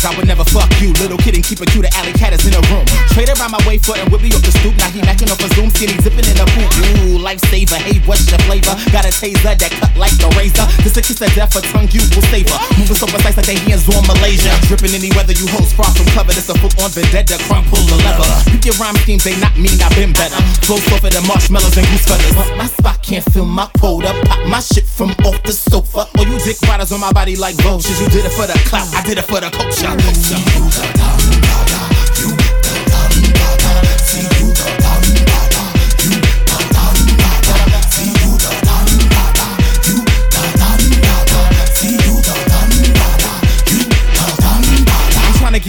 cause 0.00 0.08
I 0.08 0.16
would 0.16 0.26
never 0.26 0.44
fuck 0.48 0.68
you. 0.80 0.96
Little 0.96 1.20
kid 1.20 1.36
and 1.36 1.44
keep 1.44 1.60
it 1.60 1.68
cute, 1.68 1.84
alley 1.92 2.16
cat 2.16 2.32
is 2.32 2.44
in 2.48 2.56
the 2.56 2.62
room. 2.72 2.88
Trade 3.12 3.28
around 3.36 3.52
my 3.52 3.60
way 3.68 3.76
foot 3.76 4.00
and 4.00 4.08
whip 4.08 4.24
me 4.24 4.32
off 4.32 4.40
the 4.40 4.52
stoop. 4.56 4.72
Now 4.80 4.88
he 4.88 5.04
macking 5.04 5.28
off 5.28 5.44
a 5.44 5.48
zoom, 5.52 5.68
skinny 5.68 6.00
zipping 6.00 6.24
in 6.24 6.36
the 6.40 6.48
pool. 6.56 6.68
Ooh, 7.04 7.20
lifesaver. 7.20 7.76
Hey, 7.76 8.00
what's 8.08 8.24
your 8.32 8.40
flavor? 8.48 8.72
Got 8.88 9.04
a 9.04 9.12
taser 9.12 9.52
that 9.52 9.72
cut 9.76 9.92
like 10.00 10.16
a 10.24 10.28
razor. 10.32 10.64
This 10.80 10.96
a 10.96 11.02
kiss 11.04 11.20
of 11.20 11.28
death, 11.36 11.52
a 11.56 11.60
tongue 11.60 11.92
you 11.92 12.00
will 12.16 12.24
savor. 12.32 12.56
Moving 12.80 12.96
so 12.96 13.06
precise 13.06 13.36
like 13.36 13.46
they 13.46 13.60
hands 13.68 13.84
on 13.92 14.00
Malaysia. 14.08 14.52
Dripping 14.72 14.96
any 14.96 15.12
weather 15.12 15.36
you 15.36 15.44
host 15.52 15.76
far 15.76 15.92
from 15.92 16.08
cover. 16.16 16.32
This 16.32 16.48
a 16.48 16.56
full 16.56 16.72
on 16.80 16.90
vendetta, 16.96 17.36
crumb 17.44 17.68
pull 17.68 17.84
the 17.84 18.00
lever. 18.00 18.24
Pick 18.48 18.72
your 18.72 18.76
rhyme 18.80 18.96
schemes, 19.04 19.24
they 19.28 19.36
not 19.36 19.52
mean 19.60 19.76
I've 19.84 19.92
been 19.92 20.16
better. 20.16 20.40
Flow 20.64 20.80
softer 20.88 21.12
the 21.12 21.20
marshmallows 21.28 21.76
and 21.76 21.84
goose 21.92 22.08
feathers. 22.08 22.32
My 22.56 22.66
spot 22.72 23.02
can't 23.04 23.24
fill 23.36 23.44
my 23.44 23.68
quota. 23.76 24.16
Pop 24.24 24.40
my 24.48 24.60
shit 24.64 24.86
from 24.88 25.12
off 25.28 25.36
the 25.44 25.52
sofa. 25.52 26.08
All 26.16 26.26
you 26.26 26.40
dick 26.40 26.56
riders 26.64 26.92
on 26.92 27.00
my 27.00 27.12
body 27.12 27.36
like 27.36 27.56
vultures. 27.60 28.00
You 28.00 28.08
did 28.08 28.24
it 28.24 28.32
for 28.32 28.46
the 28.48 28.56
clout, 28.64 28.88
I 28.96 29.04
did 29.04 29.18
it 29.18 29.28
for 29.28 29.40
the 29.40 29.50
culture. 29.52 29.89
I'm 29.92 29.98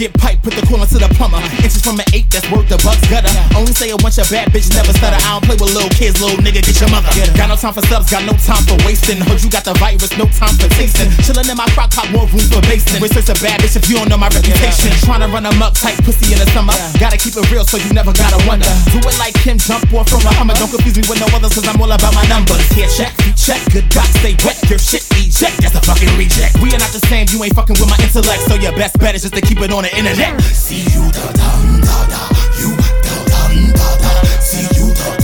get 0.02 0.10
pipe, 0.18 0.42
put 0.42 0.50
the 0.58 0.64
coolant 0.66 0.90
to 0.90 0.98
the 0.98 1.06
plumber. 1.14 1.38
Inches 1.62 1.78
from 1.78 1.94
an 2.02 2.08
eight, 2.10 2.26
that's 2.26 2.42
worth 2.50 2.66
the 2.66 2.74
bucks 2.82 2.98
gutter. 3.06 3.30
Only 3.54 3.70
say 3.70 3.94
it 3.94 3.98
once 4.02 4.18
your 4.18 4.26
bad 4.26 4.50
bitch 4.50 4.66
never 4.74 4.90
stutter. 4.90 5.14
I 5.14 5.38
don't 5.38 5.46
play 5.46 5.54
with 5.54 5.70
little 5.70 5.92
kids, 5.94 6.18
little 6.18 6.42
nigga, 6.42 6.58
get 6.58 6.74
your 6.82 6.90
mother. 6.90 7.06
Got 7.38 7.46
no 7.46 7.54
time 7.54 7.70
for 7.70 7.86
subs, 7.86 8.10
got 8.10 8.26
no 8.26 8.34
time 8.42 8.66
for 8.66 8.74
wasting. 8.82 9.22
Heard 9.22 9.38
you 9.38 9.50
got 9.50 9.62
the 9.62 9.78
virus, 9.78 10.10
no 10.18 10.26
time 10.34 10.58
for 10.58 10.66
tasting. 10.74 11.06
Chillin' 11.22 11.46
in 11.46 11.54
my 11.54 11.70
crock 11.78 11.94
pot, 11.94 12.10
more 12.10 12.26
room 12.34 12.42
for 12.50 12.58
basting. 12.66 12.98
Research 12.98 13.30
a 13.30 13.36
bad 13.38 13.62
bitch 13.62 13.78
if 13.78 13.86
you 13.86 13.94
don't 13.94 14.10
know 14.10 14.18
my 14.18 14.26
reputation. 14.34 14.90
Tryna 15.06 15.30
run 15.30 15.46
them 15.46 15.62
up 15.62 15.78
tight, 15.78 15.94
pussy 16.02 16.34
in 16.34 16.38
the 16.42 16.50
summer. 16.50 16.74
Gotta 16.98 17.14
keep 17.14 17.38
it 17.38 17.46
real, 17.54 17.62
so 17.62 17.78
you 17.78 17.94
never 17.94 18.10
gotta 18.10 18.42
wonder. 18.50 18.66
Do 18.90 18.98
it 18.98 19.16
like 19.22 19.38
Kim, 19.38 19.54
jump 19.54 19.86
off 19.94 20.10
from 20.10 20.26
a 20.26 20.32
Hummer. 20.34 20.58
Don't 20.58 20.72
confuse 20.72 20.98
me 20.98 21.06
with 21.06 21.22
no 21.22 21.30
others, 21.30 21.54
cause 21.54 21.66
I'm 21.70 21.78
all 21.78 21.92
about 21.94 22.10
my 22.10 22.26
numbers. 22.26 22.66
Here, 22.74 22.90
check, 22.90 23.14
check, 23.38 23.62
good 23.70 23.86
doc, 23.94 24.10
stay 24.18 24.34
wet. 24.42 24.58
Your 24.66 24.82
shit 24.82 25.06
eject, 25.14 25.62
that's 25.62 25.78
a 25.78 25.82
fucking 25.86 26.10
reject. 26.18 26.58
We 26.58 26.74
are 26.74 26.82
not 26.82 26.90
the 26.90 27.02
same, 27.06 27.30
you 27.30 27.38
ain't 27.46 27.54
fucking 27.54 27.78
with 27.78 27.86
my 27.86 27.98
intellect, 28.02 28.50
so 28.50 28.58
your 28.58 28.74
best 28.74 28.98
bet 28.98 29.14
is 29.14 29.22
just 29.22 29.38
to 29.38 29.42
keep 29.44 29.62
it 29.62 29.70
on 29.70 29.86
the 29.92 29.98
internet. 29.98 30.40
See 30.42 30.82
you 30.92 31.10
da 31.12 31.32
dum 31.32 31.80
da 31.80 32.06
da, 32.06 32.28
you 32.58 32.76
da 33.02 33.24
dum 33.24 33.72
da 33.72 33.96
da. 33.98 34.24
See 34.40 34.66
you 34.78 35.21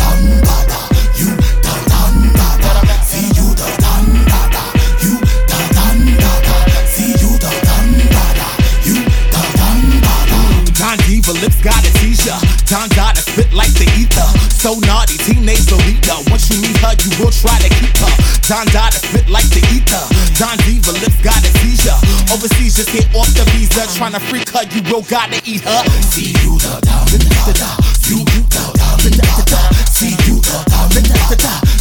lips 11.35 11.61
got 11.61 11.81
a 11.85 11.91
seizure. 11.99 12.39
Don 12.65 12.89
Dada 12.97 13.21
spit 13.21 13.53
like 13.53 13.73
the 13.77 13.85
ether. 13.97 14.29
So 14.53 14.79
naughty, 14.89 15.19
teenage 15.19 15.69
Lolita. 15.71 16.21
Once 16.33 16.49
you 16.49 16.61
meet 16.61 16.77
her, 16.81 16.95
you 17.05 17.11
will 17.21 17.33
try 17.33 17.59
to 17.61 17.71
keep 17.81 17.97
her. 18.01 18.13
Don 18.49 18.67
Dada 18.73 18.97
spit 18.97 19.29
like 19.29 19.49
the 19.53 19.61
ether. 19.75 20.05
Don 20.41 20.57
Diva 20.65 20.93
lips 21.01 21.21
got 21.21 21.41
a 21.45 21.51
seizure. 21.61 21.99
Overseas, 22.33 22.77
just 22.77 22.93
get 22.93 23.09
off 23.15 23.29
the 23.37 23.45
visa. 23.53 23.85
Tryna 23.97 24.21
freak 24.29 24.49
her, 24.57 24.65
you 24.73 24.81
will 24.89 25.03
gotta 25.05 25.41
eat 25.45 25.63
her. 25.65 25.83
See 26.09 26.33
you 26.45 26.57
the 26.59 26.81
da 26.81 27.05
da 27.05 27.19
da 27.19 27.53
da. 27.53 27.71
See 28.01 28.21
you 28.21 28.43
da 28.49 28.65
da 28.73 28.89
da 28.97 29.11
da 29.11 29.45
da. 29.45 29.61
See 29.91 30.17
you 30.25 30.41
da 30.41 30.65
da 30.65 30.89
da 30.89 31.01
da 31.03 31.37
da. 31.37 31.78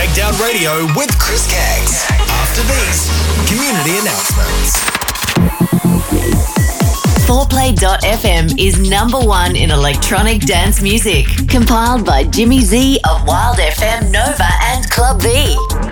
Shakedown 0.00 0.32
Radio 0.40 0.86
with 0.96 1.12
Chris 1.18 1.44
Caggs. 1.46 2.06
After 2.40 2.62
these 2.62 3.10
community 3.46 3.98
announcements. 3.98 4.80
4play.fm 7.28 8.58
is 8.58 8.78
number 8.88 9.18
one 9.18 9.56
in 9.56 9.70
electronic 9.70 10.46
dance 10.46 10.80
music. 10.80 11.26
Compiled 11.48 12.06
by 12.06 12.24
Jimmy 12.24 12.62
Z 12.62 12.98
of 13.04 13.26
Wild 13.26 13.58
FM 13.58 14.10
Nova 14.10 14.48
and 14.62 14.90
Club 14.90 15.20
V 15.20 15.28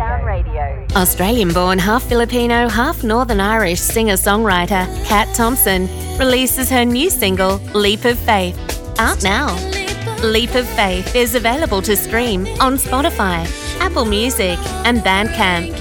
Australian 0.96 1.52
born, 1.52 1.80
half 1.80 2.04
Filipino, 2.04 2.70
half 2.70 3.04
Northern 3.04 3.40
Irish 3.40 3.80
singer 3.80 4.14
songwriter 4.14 4.86
Kat 5.06 5.34
Thompson 5.34 5.88
releases 6.20 6.70
her 6.70 6.86
new 6.86 7.10
single, 7.10 7.58
Leap 7.74 8.06
of 8.06 8.20
Faith, 8.20 8.56
out 9.00 9.24
now. 9.24 9.48
Leap 10.24 10.56
of 10.56 10.68
Faith 10.70 11.16
is 11.16 11.36
available 11.36 11.82
to 11.82 11.96
stream 11.96 12.46
on 12.60 12.76
Spotify, 12.78 13.46
Apple 13.80 14.04
Music, 14.06 14.60
and 14.86 15.00
Bandcamp. 15.00 15.76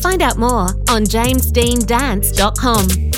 Find 0.00 0.22
out 0.22 0.38
more 0.38 0.68
on 0.88 1.02
jamesdeandance.com. 1.04 3.17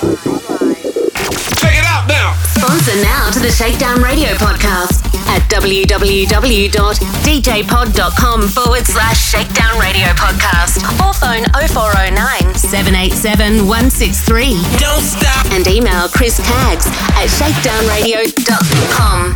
Check 1.61 1.77
it 1.77 1.85
out 1.85 2.09
now. 2.09 2.33
Sponsor 2.57 2.97
now 3.03 3.29
to 3.29 3.39
the 3.39 3.51
Shakedown 3.51 4.01
Radio 4.01 4.33
podcast 4.33 5.12
at 5.33 5.41
www.djpod.com 5.49 8.47
forward 8.47 8.85
slash 8.85 9.17
Shakedown 9.17 9.79
Radio 9.79 10.05
podcast 10.13 10.77
or 11.01 11.11
phone 11.17 11.41
0409 11.67 12.53
787 12.53 13.65
163. 13.65 14.53
Don't 14.77 15.01
stop. 15.01 15.47
And 15.49 15.65
email 15.67 16.07
Chris 16.09 16.37
Caggs 16.37 16.85
at 17.17 17.25
shakedownradio.com. 17.33 19.33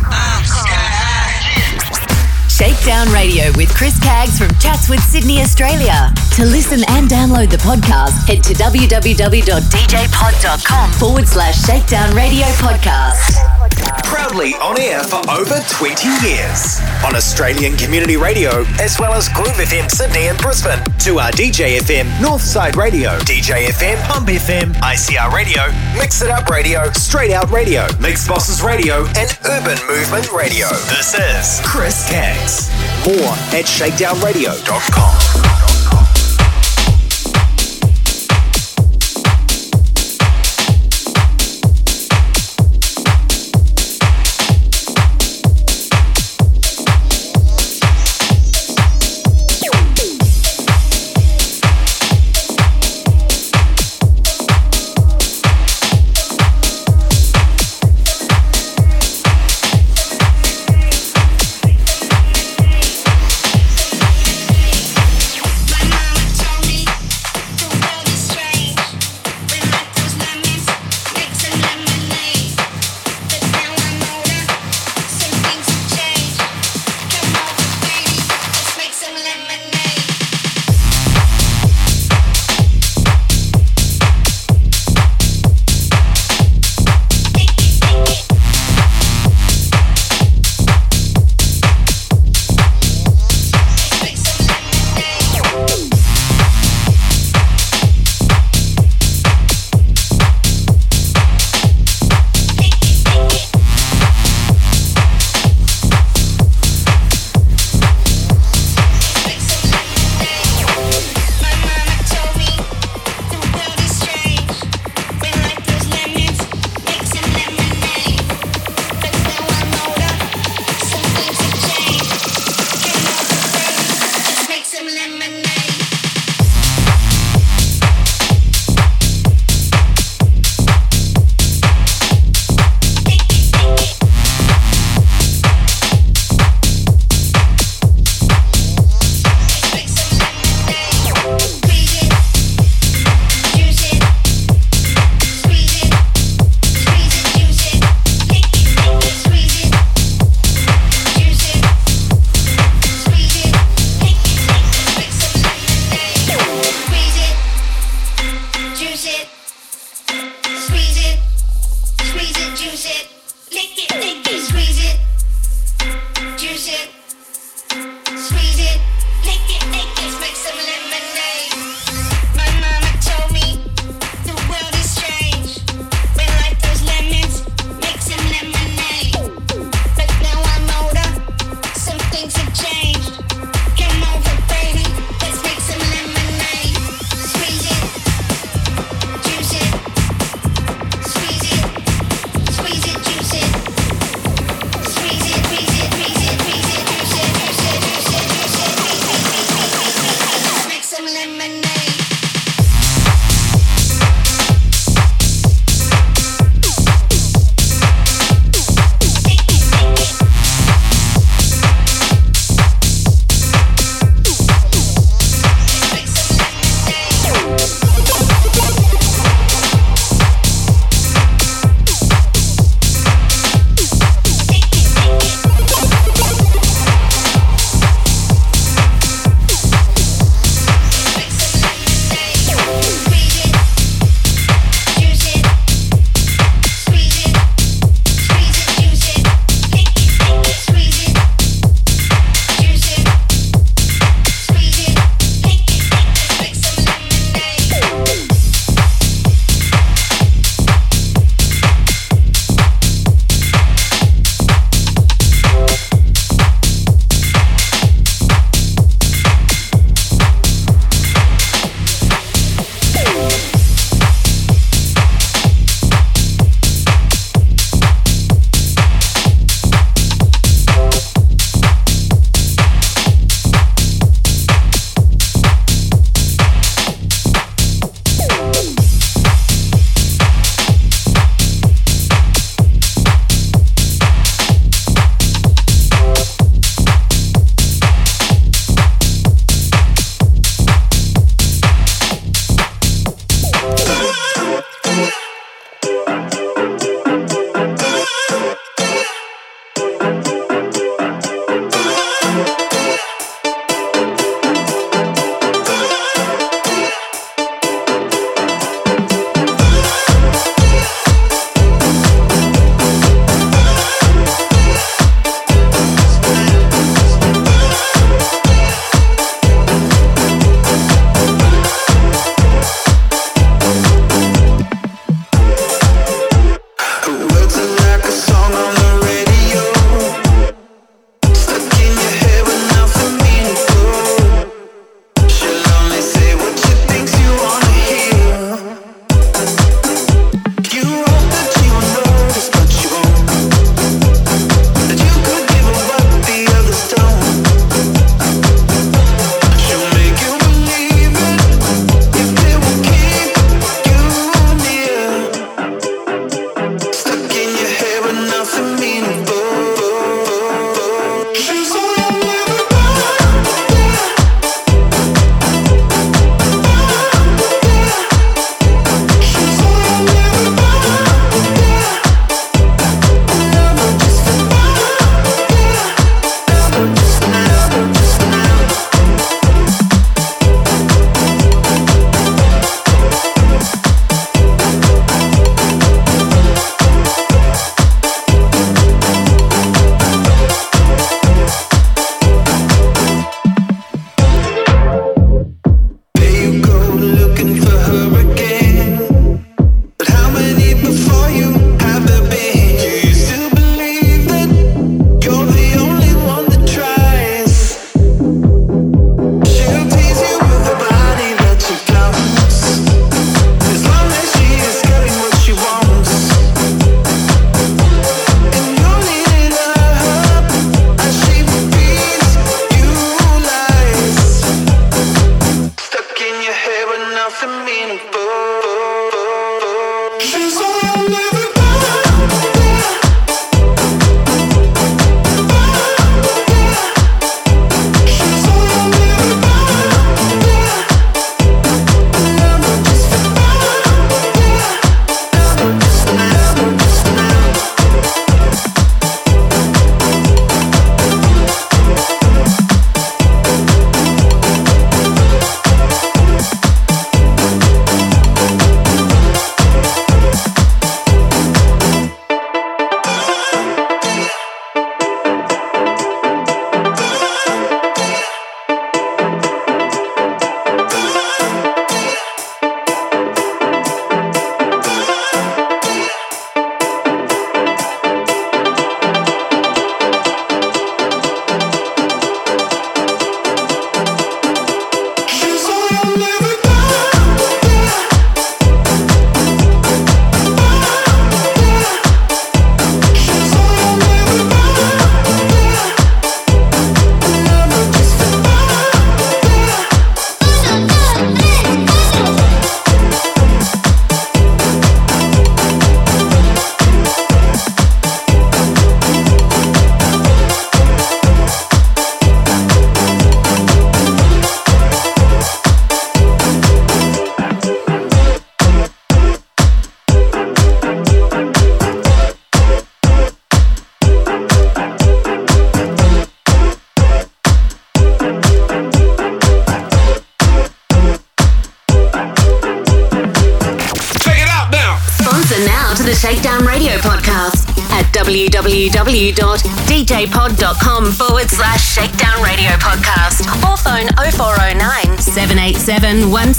Shakedown 2.48 3.10
Radio 3.12 3.52
with 3.56 3.72
Chris 3.74 3.98
Caggs 4.00 4.38
from 4.38 4.50
Chatswood, 4.58 5.00
Sydney, 5.00 5.40
Australia. 5.40 6.12
To 6.34 6.44
listen 6.44 6.82
and 6.88 7.08
download 7.08 7.50
the 7.50 7.56
podcast, 7.58 8.26
head 8.26 8.42
to 8.44 8.54
www.djpod.com 8.54 10.92
forward 10.92 11.26
slash 11.28 11.60
Shakedown 11.64 12.14
Radio 12.14 12.46
podcast. 12.58 13.57
Proudly 14.04 14.54
on 14.54 14.78
air 14.80 15.02
for 15.04 15.18
over 15.30 15.60
20 15.70 16.08
years. 16.26 16.80
On 17.04 17.14
Australian 17.14 17.76
Community 17.76 18.16
Radio, 18.16 18.64
as 18.80 18.98
well 18.98 19.12
as 19.14 19.28
Groove 19.28 19.48
FM 19.56 19.88
Sydney 19.90 20.28
and 20.28 20.38
Brisbane. 20.38 20.78
2RDJ 20.98 21.78
FM 21.80 22.06
Northside 22.18 22.76
Radio, 22.76 23.18
DJ 23.20 23.66
FM 23.68 24.00
Pump 24.08 24.28
FM, 24.28 24.72
ICR 24.74 25.32
Radio, 25.32 25.62
Mix 25.96 26.22
It 26.22 26.30
Up 26.30 26.48
Radio, 26.48 26.88
STR8OUT 26.90 27.50
Radio, 27.50 27.86
Mixxbosses 27.98 28.62
Radio, 28.64 29.04
and 29.16 29.36
Urban 29.46 29.78
Movement 29.86 30.32
Radio. 30.32 30.68
This 30.88 31.14
is 31.14 31.60
Chris 31.64 32.08
Caggs. 32.08 32.70
More 33.06 33.32
at 33.56 33.64
shakedownradio.com. 33.66 35.67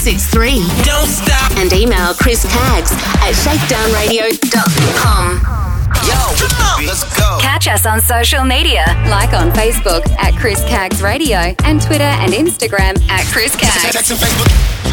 163. 0.00 0.64
Don't 0.84 1.06
stop. 1.06 1.52
And 1.58 1.70
email 1.72 2.14
Chris 2.14 2.44
Caggs 2.44 2.90
at 3.20 3.34
shakedownradio.com. 3.36 5.40
Yo, 6.08 6.16
on, 6.16 6.86
let's 6.86 7.04
go. 7.18 7.36
Catch 7.40 7.68
us 7.68 7.84
on 7.84 8.00
social 8.00 8.42
media, 8.44 8.84
like 9.10 9.34
on 9.34 9.50
Facebook 9.50 10.08
at 10.18 10.34
Chris 10.36 10.62
Caggs 10.64 11.02
Radio 11.02 11.54
and 11.64 11.82
Twitter 11.82 12.04
and 12.04 12.32
Instagram 12.32 12.98
at 13.10 13.26
Chris 13.26 13.54
Caggs. 13.56 14.89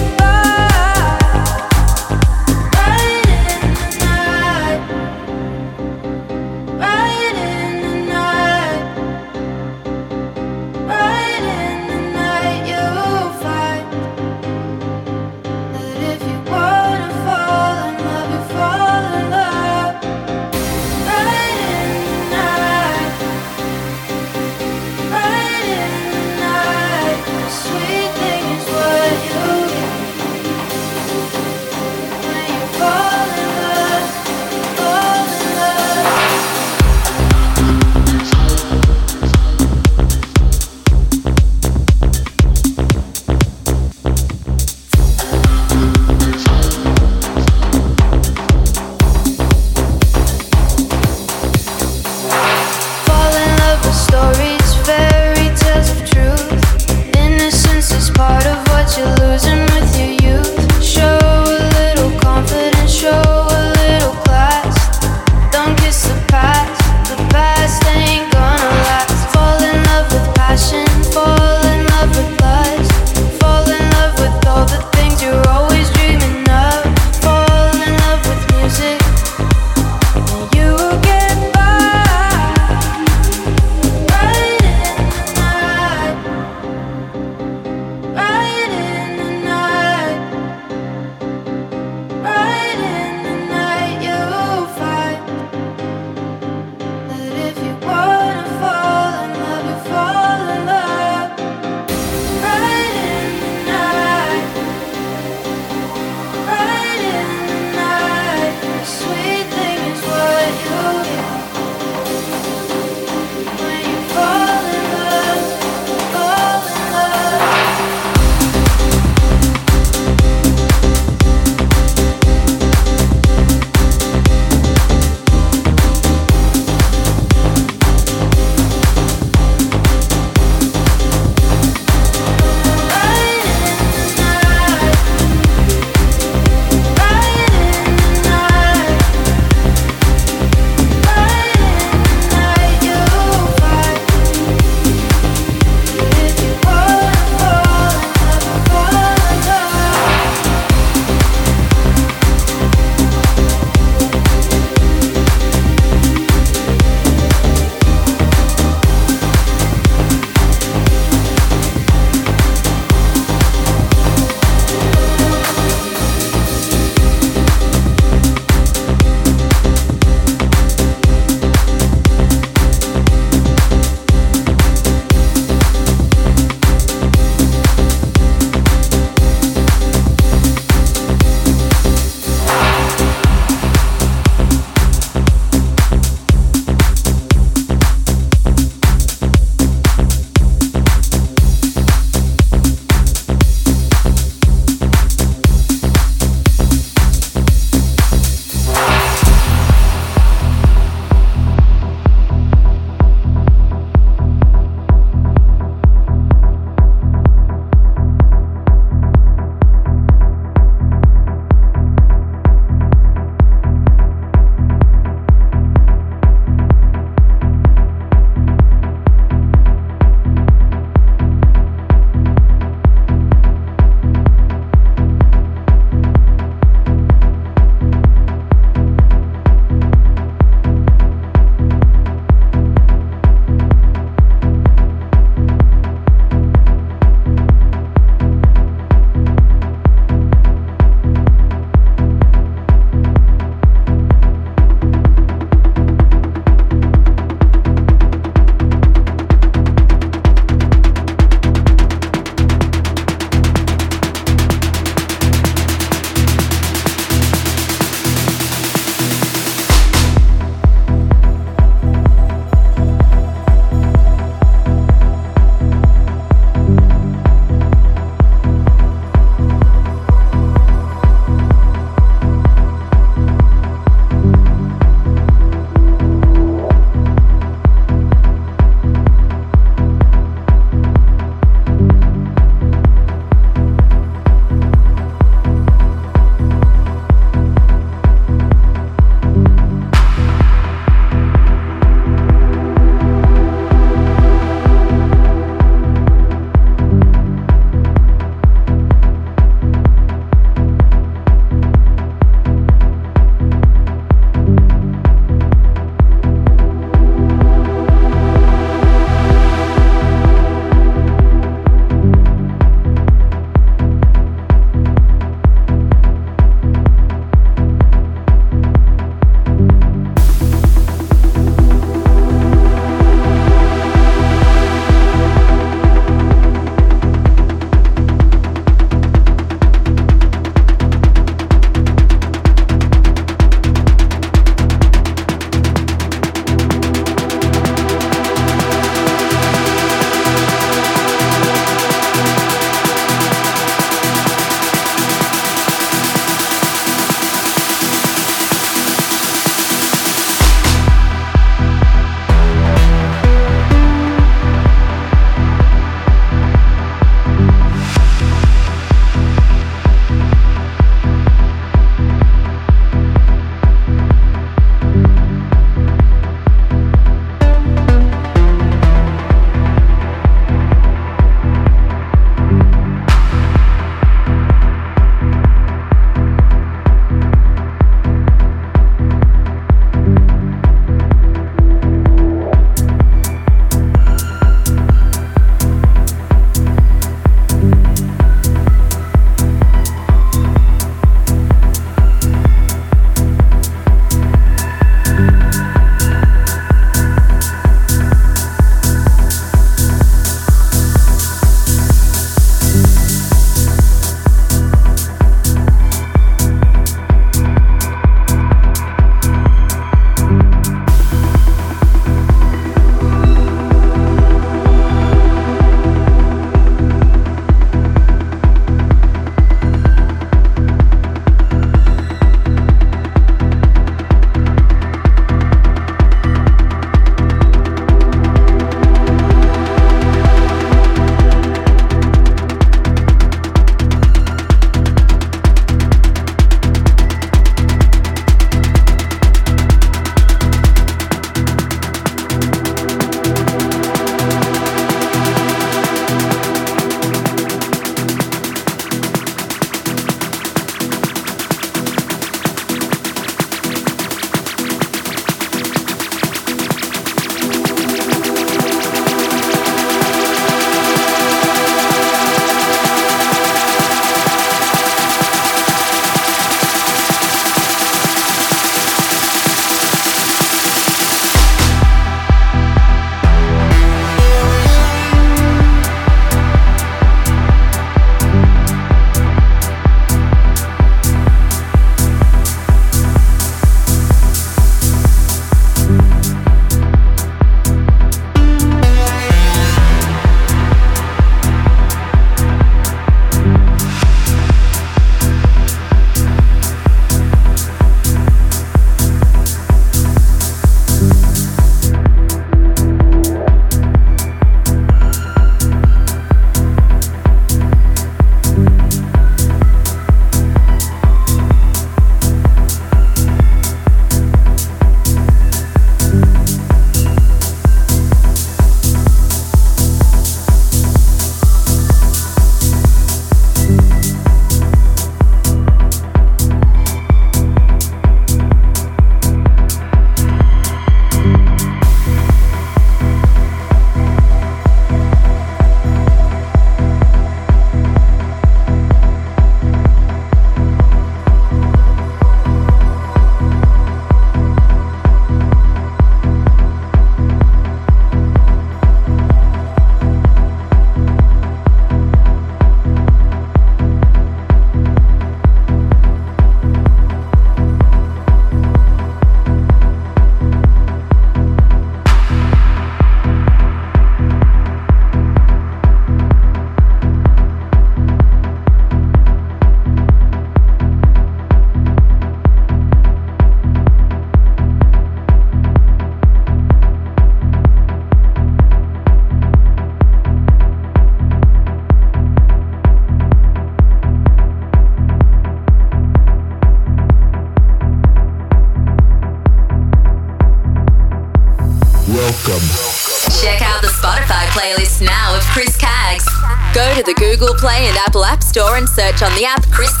Store 598.51 598.75
and 598.75 598.89
search 598.89 599.21
on 599.23 599.33
the 599.35 599.45
app 599.45 599.65
Chris 599.71 600.00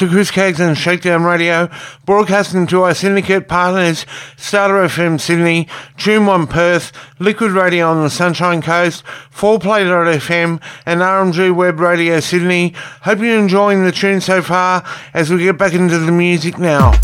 to 0.00 0.08
Chris 0.08 0.30
Caggs 0.30 0.60
and 0.60 0.78
Shakedown 0.78 1.24
Radio, 1.24 1.68
broadcasting 2.06 2.66
to 2.68 2.84
our 2.84 2.94
syndicate 2.94 3.48
partners, 3.48 4.06
Starter 4.34 4.76
FM 4.76 5.20
Sydney, 5.20 5.68
Tune 5.98 6.24
One 6.24 6.46
Perth, 6.46 6.90
Liquid 7.18 7.50
Radio 7.50 7.86
on 7.86 8.02
the 8.02 8.08
Sunshine 8.08 8.62
Coast, 8.62 9.04
4play.fm, 9.34 10.62
and 10.86 11.00
RMG 11.00 11.54
Web 11.54 11.80
Radio 11.80 12.18
Sydney. 12.20 12.72
Hope 13.02 13.18
you're 13.18 13.38
enjoying 13.38 13.84
the 13.84 13.92
tune 13.92 14.22
so 14.22 14.40
far 14.40 14.82
as 15.12 15.28
we 15.28 15.36
get 15.36 15.58
back 15.58 15.74
into 15.74 15.98
the 15.98 16.12
music 16.12 16.58
now. 16.58 16.98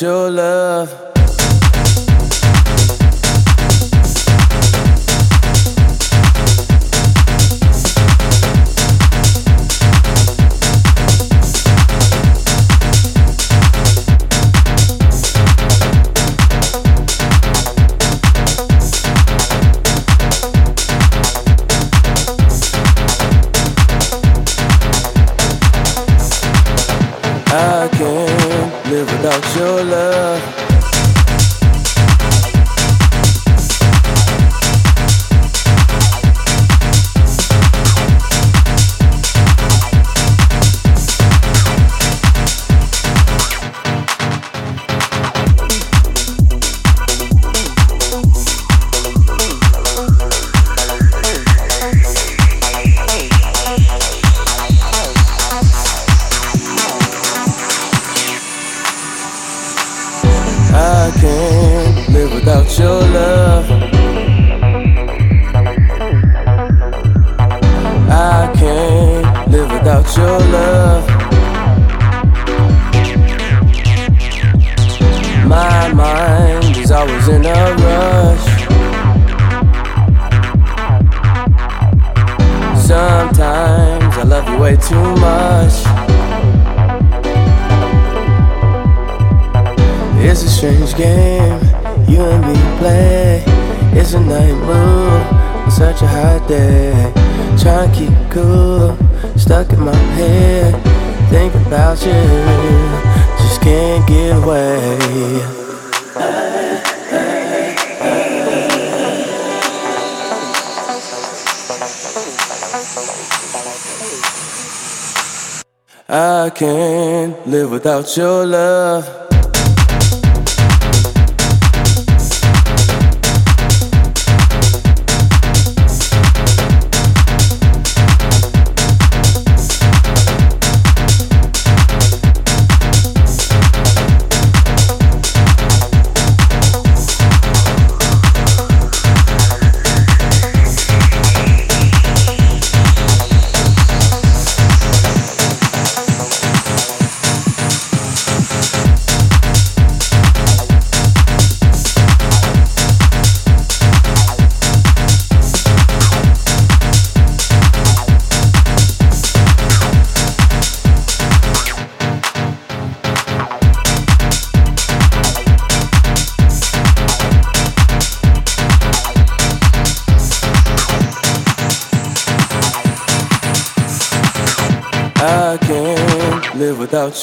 Live 0.00 0.61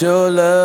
your 0.01 0.31
love. 0.31 0.58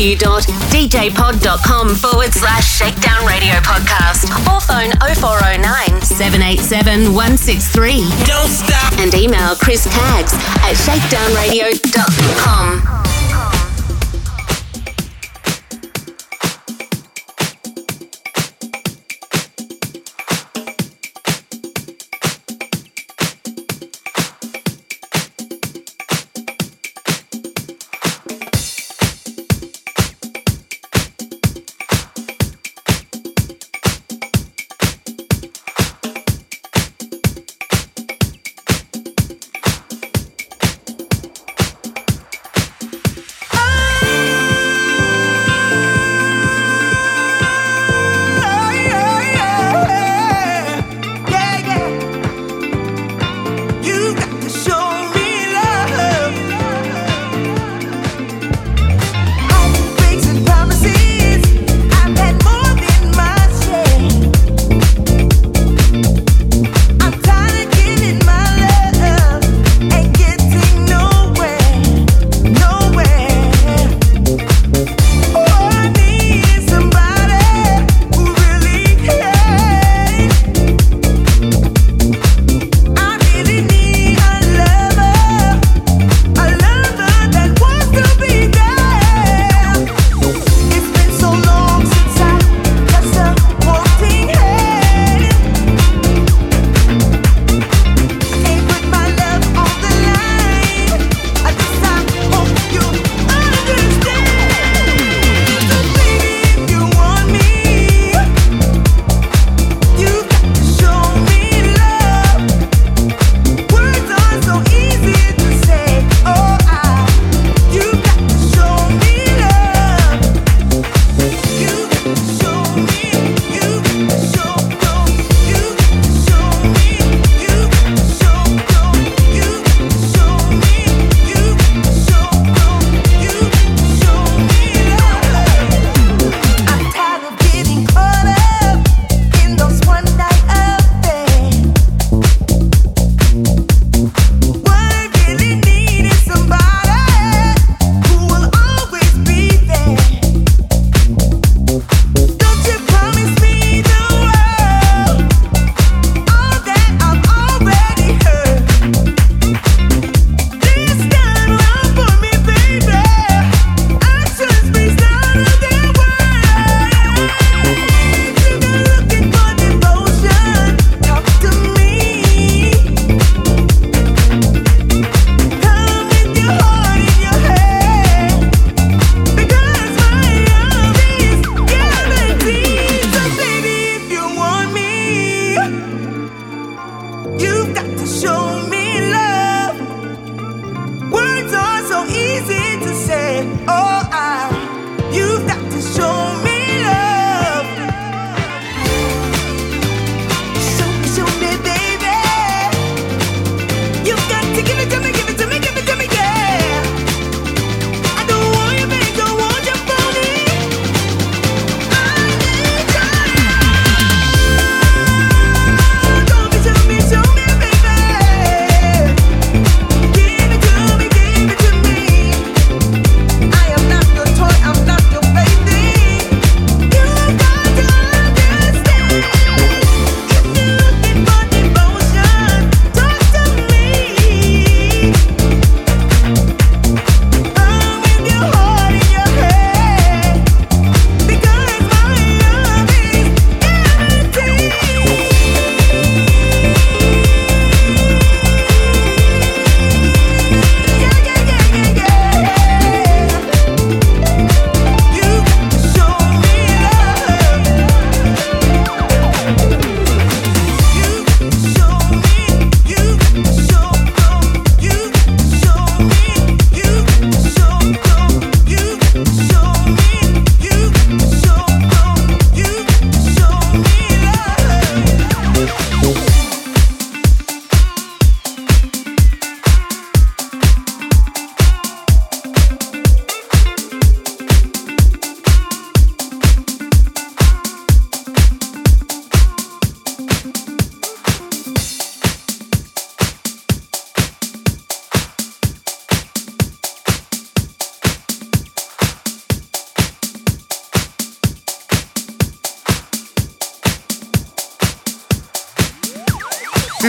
www.djpod.com 0.00 1.94
forward 1.94 2.32
slash 2.32 2.64
shakedown 2.78 3.26
radio 3.26 3.52
podcast 3.60 4.32
or 4.48 4.58
phone 4.60 4.92
0409 5.14 6.00
787 6.00 7.12
163. 7.12 8.08
Don't 8.24 8.48
stop. 8.48 8.94
And 8.98 9.12
email 9.14 9.54
Chris 9.56 9.84
Caggs 9.84 10.32
at 10.64 10.72
shakedownradio.com 10.72 11.79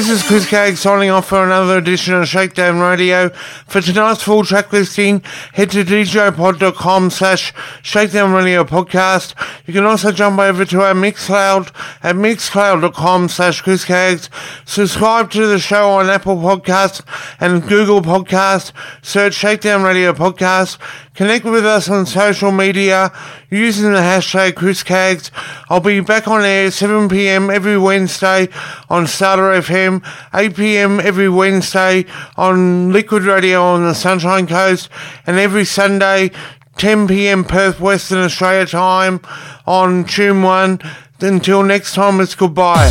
This 0.02 0.10
is 0.10 0.24
Chris 0.24 0.50
Caggs 0.50 0.80
signing 0.80 1.12
off 1.12 1.28
for 1.28 1.44
another 1.44 1.78
edition 1.78 2.16
of 2.16 2.28
Shakedown 2.28 2.80
Radio. 2.80 3.30
For 3.68 3.82
tonight's 3.82 4.24
full 4.24 4.44
track 4.44 4.74
listing, 4.74 5.22
head 5.54 5.70
to 5.70 5.84
djpod.com 5.84 7.12
slash 7.12 7.54
Shakedown 7.84 8.34
Radio 8.34 8.64
Podcast. 8.64 9.36
You 9.68 9.76
can 9.76 9.86
also 9.86 10.12
jump 10.12 10.40
over 10.40 10.66
to 10.66 10.82
our 10.82 10.96
Mixcloud 10.96 11.68
at 12.02 12.16
mixcloud.com 12.16 13.30
slash 13.30 13.62
Chris. 13.62 14.28
Subscribe 14.66 15.30
to 15.30 15.46
the 15.46 15.60
show 15.60 15.92
on 15.92 16.10
Apple 16.10 16.38
Podcasts 16.38 17.04
and 17.40 17.62
Google 17.68 18.02
Podcasts. 18.02 18.72
Search 19.04 19.36
Shakedown 19.36 19.84
Radio 19.84 20.14
Podcast. 20.14 20.80
Connect 21.14 21.44
with 21.44 21.66
us 21.66 21.90
on 21.90 22.06
social 22.06 22.52
media 22.52 23.12
using 23.50 23.92
the 23.92 24.00
hashtag 24.00 24.56
Chris 24.56 24.82
Caggs. 24.82 25.30
I'll 25.70 25.82
be 25.82 26.00
back 26.00 26.28
on 26.28 26.44
air 26.44 26.70
7pm 26.70 27.54
every 27.54 27.78
Wednesday 27.78 28.48
on 28.90 29.08
Starter 29.08 29.62
FM, 29.62 30.00
8pm 30.32 31.04
every 31.04 31.28
Wednesday 31.28 32.06
on 32.38 32.94
Liquid 32.94 33.24
Radio 33.24 33.62
on 33.62 33.84
the 33.84 33.94
Sunshine 33.94 34.48
Coast, 34.48 34.90
and 35.28 35.38
every 35.38 35.66
Sunday 35.66 36.32
10pm 36.78 37.48
Perth 37.48 37.82
Western 37.82 38.20
Australia 38.20 38.66
time 38.66 39.20
on 39.68 40.06
Tune 40.06 40.42
1. 40.42 40.80
Until 41.20 41.62
next 41.62 41.94
time, 41.94 42.20
it's 42.22 42.36
goodbye. 42.36 42.90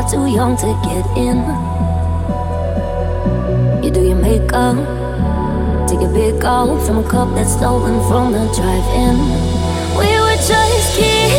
Far 0.00 0.10
too 0.10 0.26
young 0.26 0.56
to 0.56 0.66
get 0.84 1.06
in. 1.16 1.38
You 3.82 3.90
do 3.90 4.00
your 4.00 4.16
makeup, 4.16 4.76
take 5.88 6.00
a 6.00 6.12
big 6.12 6.40
gulp 6.40 6.82
from 6.86 6.98
a 6.98 7.08
cup 7.08 7.34
that's 7.34 7.52
stolen 7.52 8.00
from 8.08 8.32
the 8.32 8.46
drive-in. 8.54 9.16
We 9.98 10.06
were 10.20 10.36
just 10.36 10.96
kids. 10.96 11.30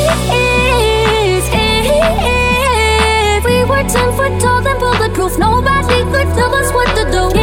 We 3.45 3.63
were 3.65 3.83
ten 3.89 4.11
foot 4.15 4.39
tall 4.39 4.67
and 4.67 4.79
bulletproof. 4.79 5.38
Nobody 5.38 6.03
could 6.11 6.27
tell 6.35 6.53
us 6.55 6.71
what 6.73 6.95
to 6.95 7.11
do. 7.11 7.40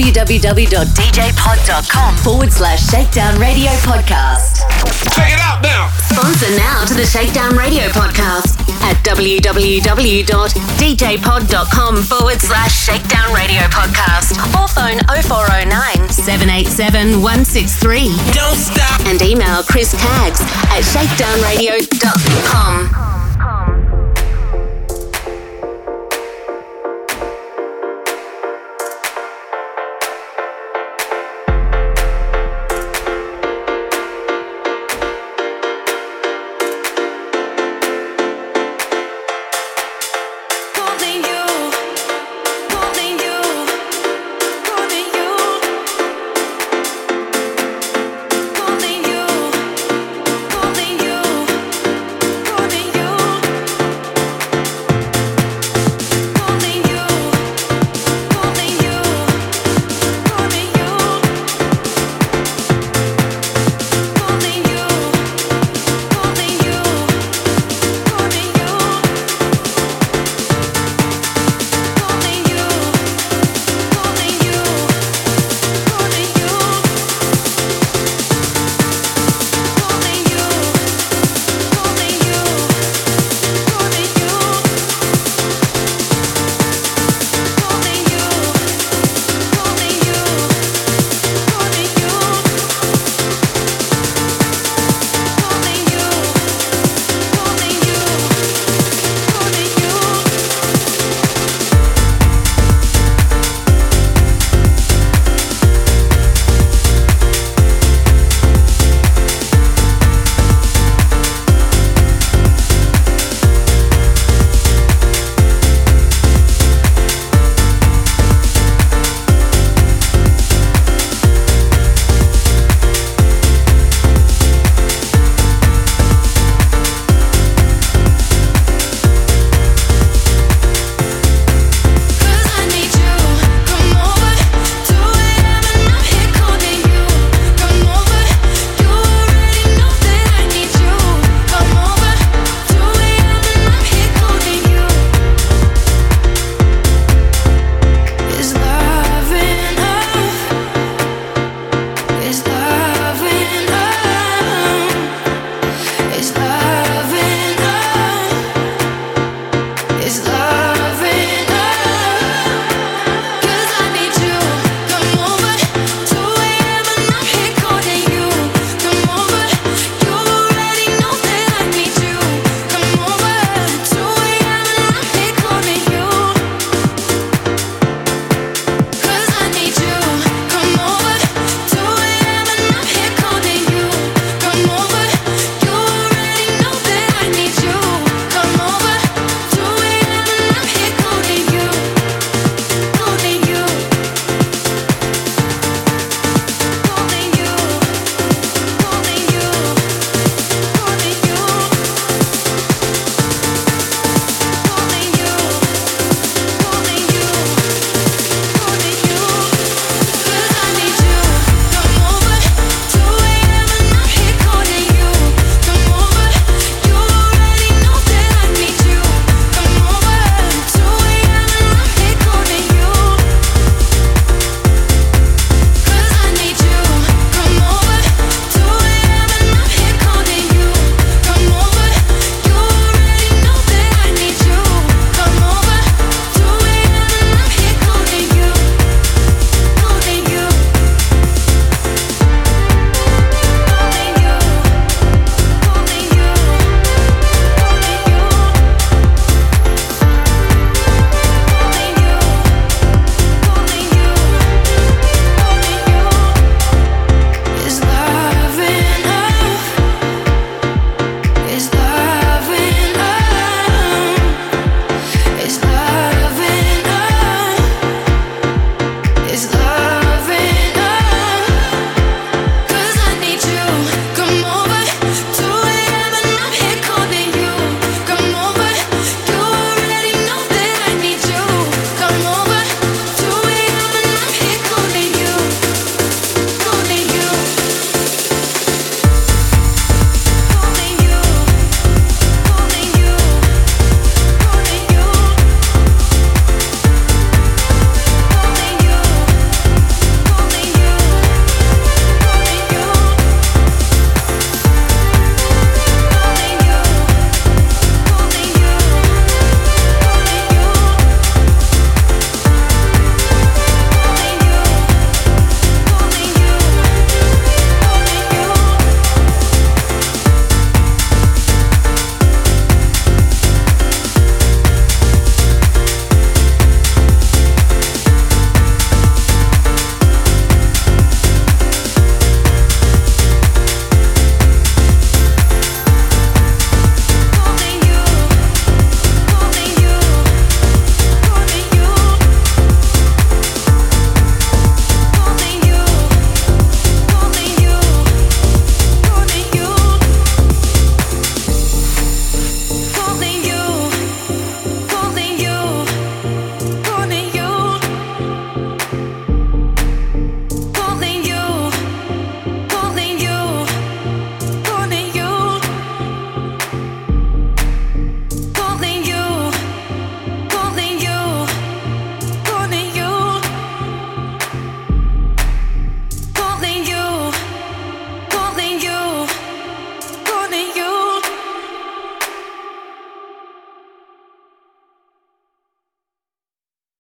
www.djpod.com 0.00 2.16
forward 2.16 2.50
slash 2.50 2.88
Shakedown 2.88 3.38
Radio 3.38 3.70
Podcast. 3.84 4.60
Check 5.12 5.34
it 5.34 5.40
out 5.40 5.60
now. 5.62 5.90
Sponsor 6.08 6.48
now 6.56 6.86
to 6.86 6.94
the 6.94 7.04
Shakedown 7.04 7.54
Radio 7.54 7.88
podcast 7.88 8.58
at 8.80 8.96
www.djpod.com 9.04 12.02
forward 12.02 12.40
slash 12.40 12.86
Shakedown 12.86 13.30
Radio 13.34 13.60
podcast 13.68 14.32
or 14.56 14.68
phone 14.68 14.98
0409 15.22 16.08
787 16.08 17.20
163. 17.20 18.16
Don't 18.32 18.56
stop. 18.56 19.04
And 19.04 19.20
email 19.20 19.62
Chris 19.64 19.92
Caggs 19.92 20.40
at 20.72 20.80
shakedownradio.com. 20.80 22.99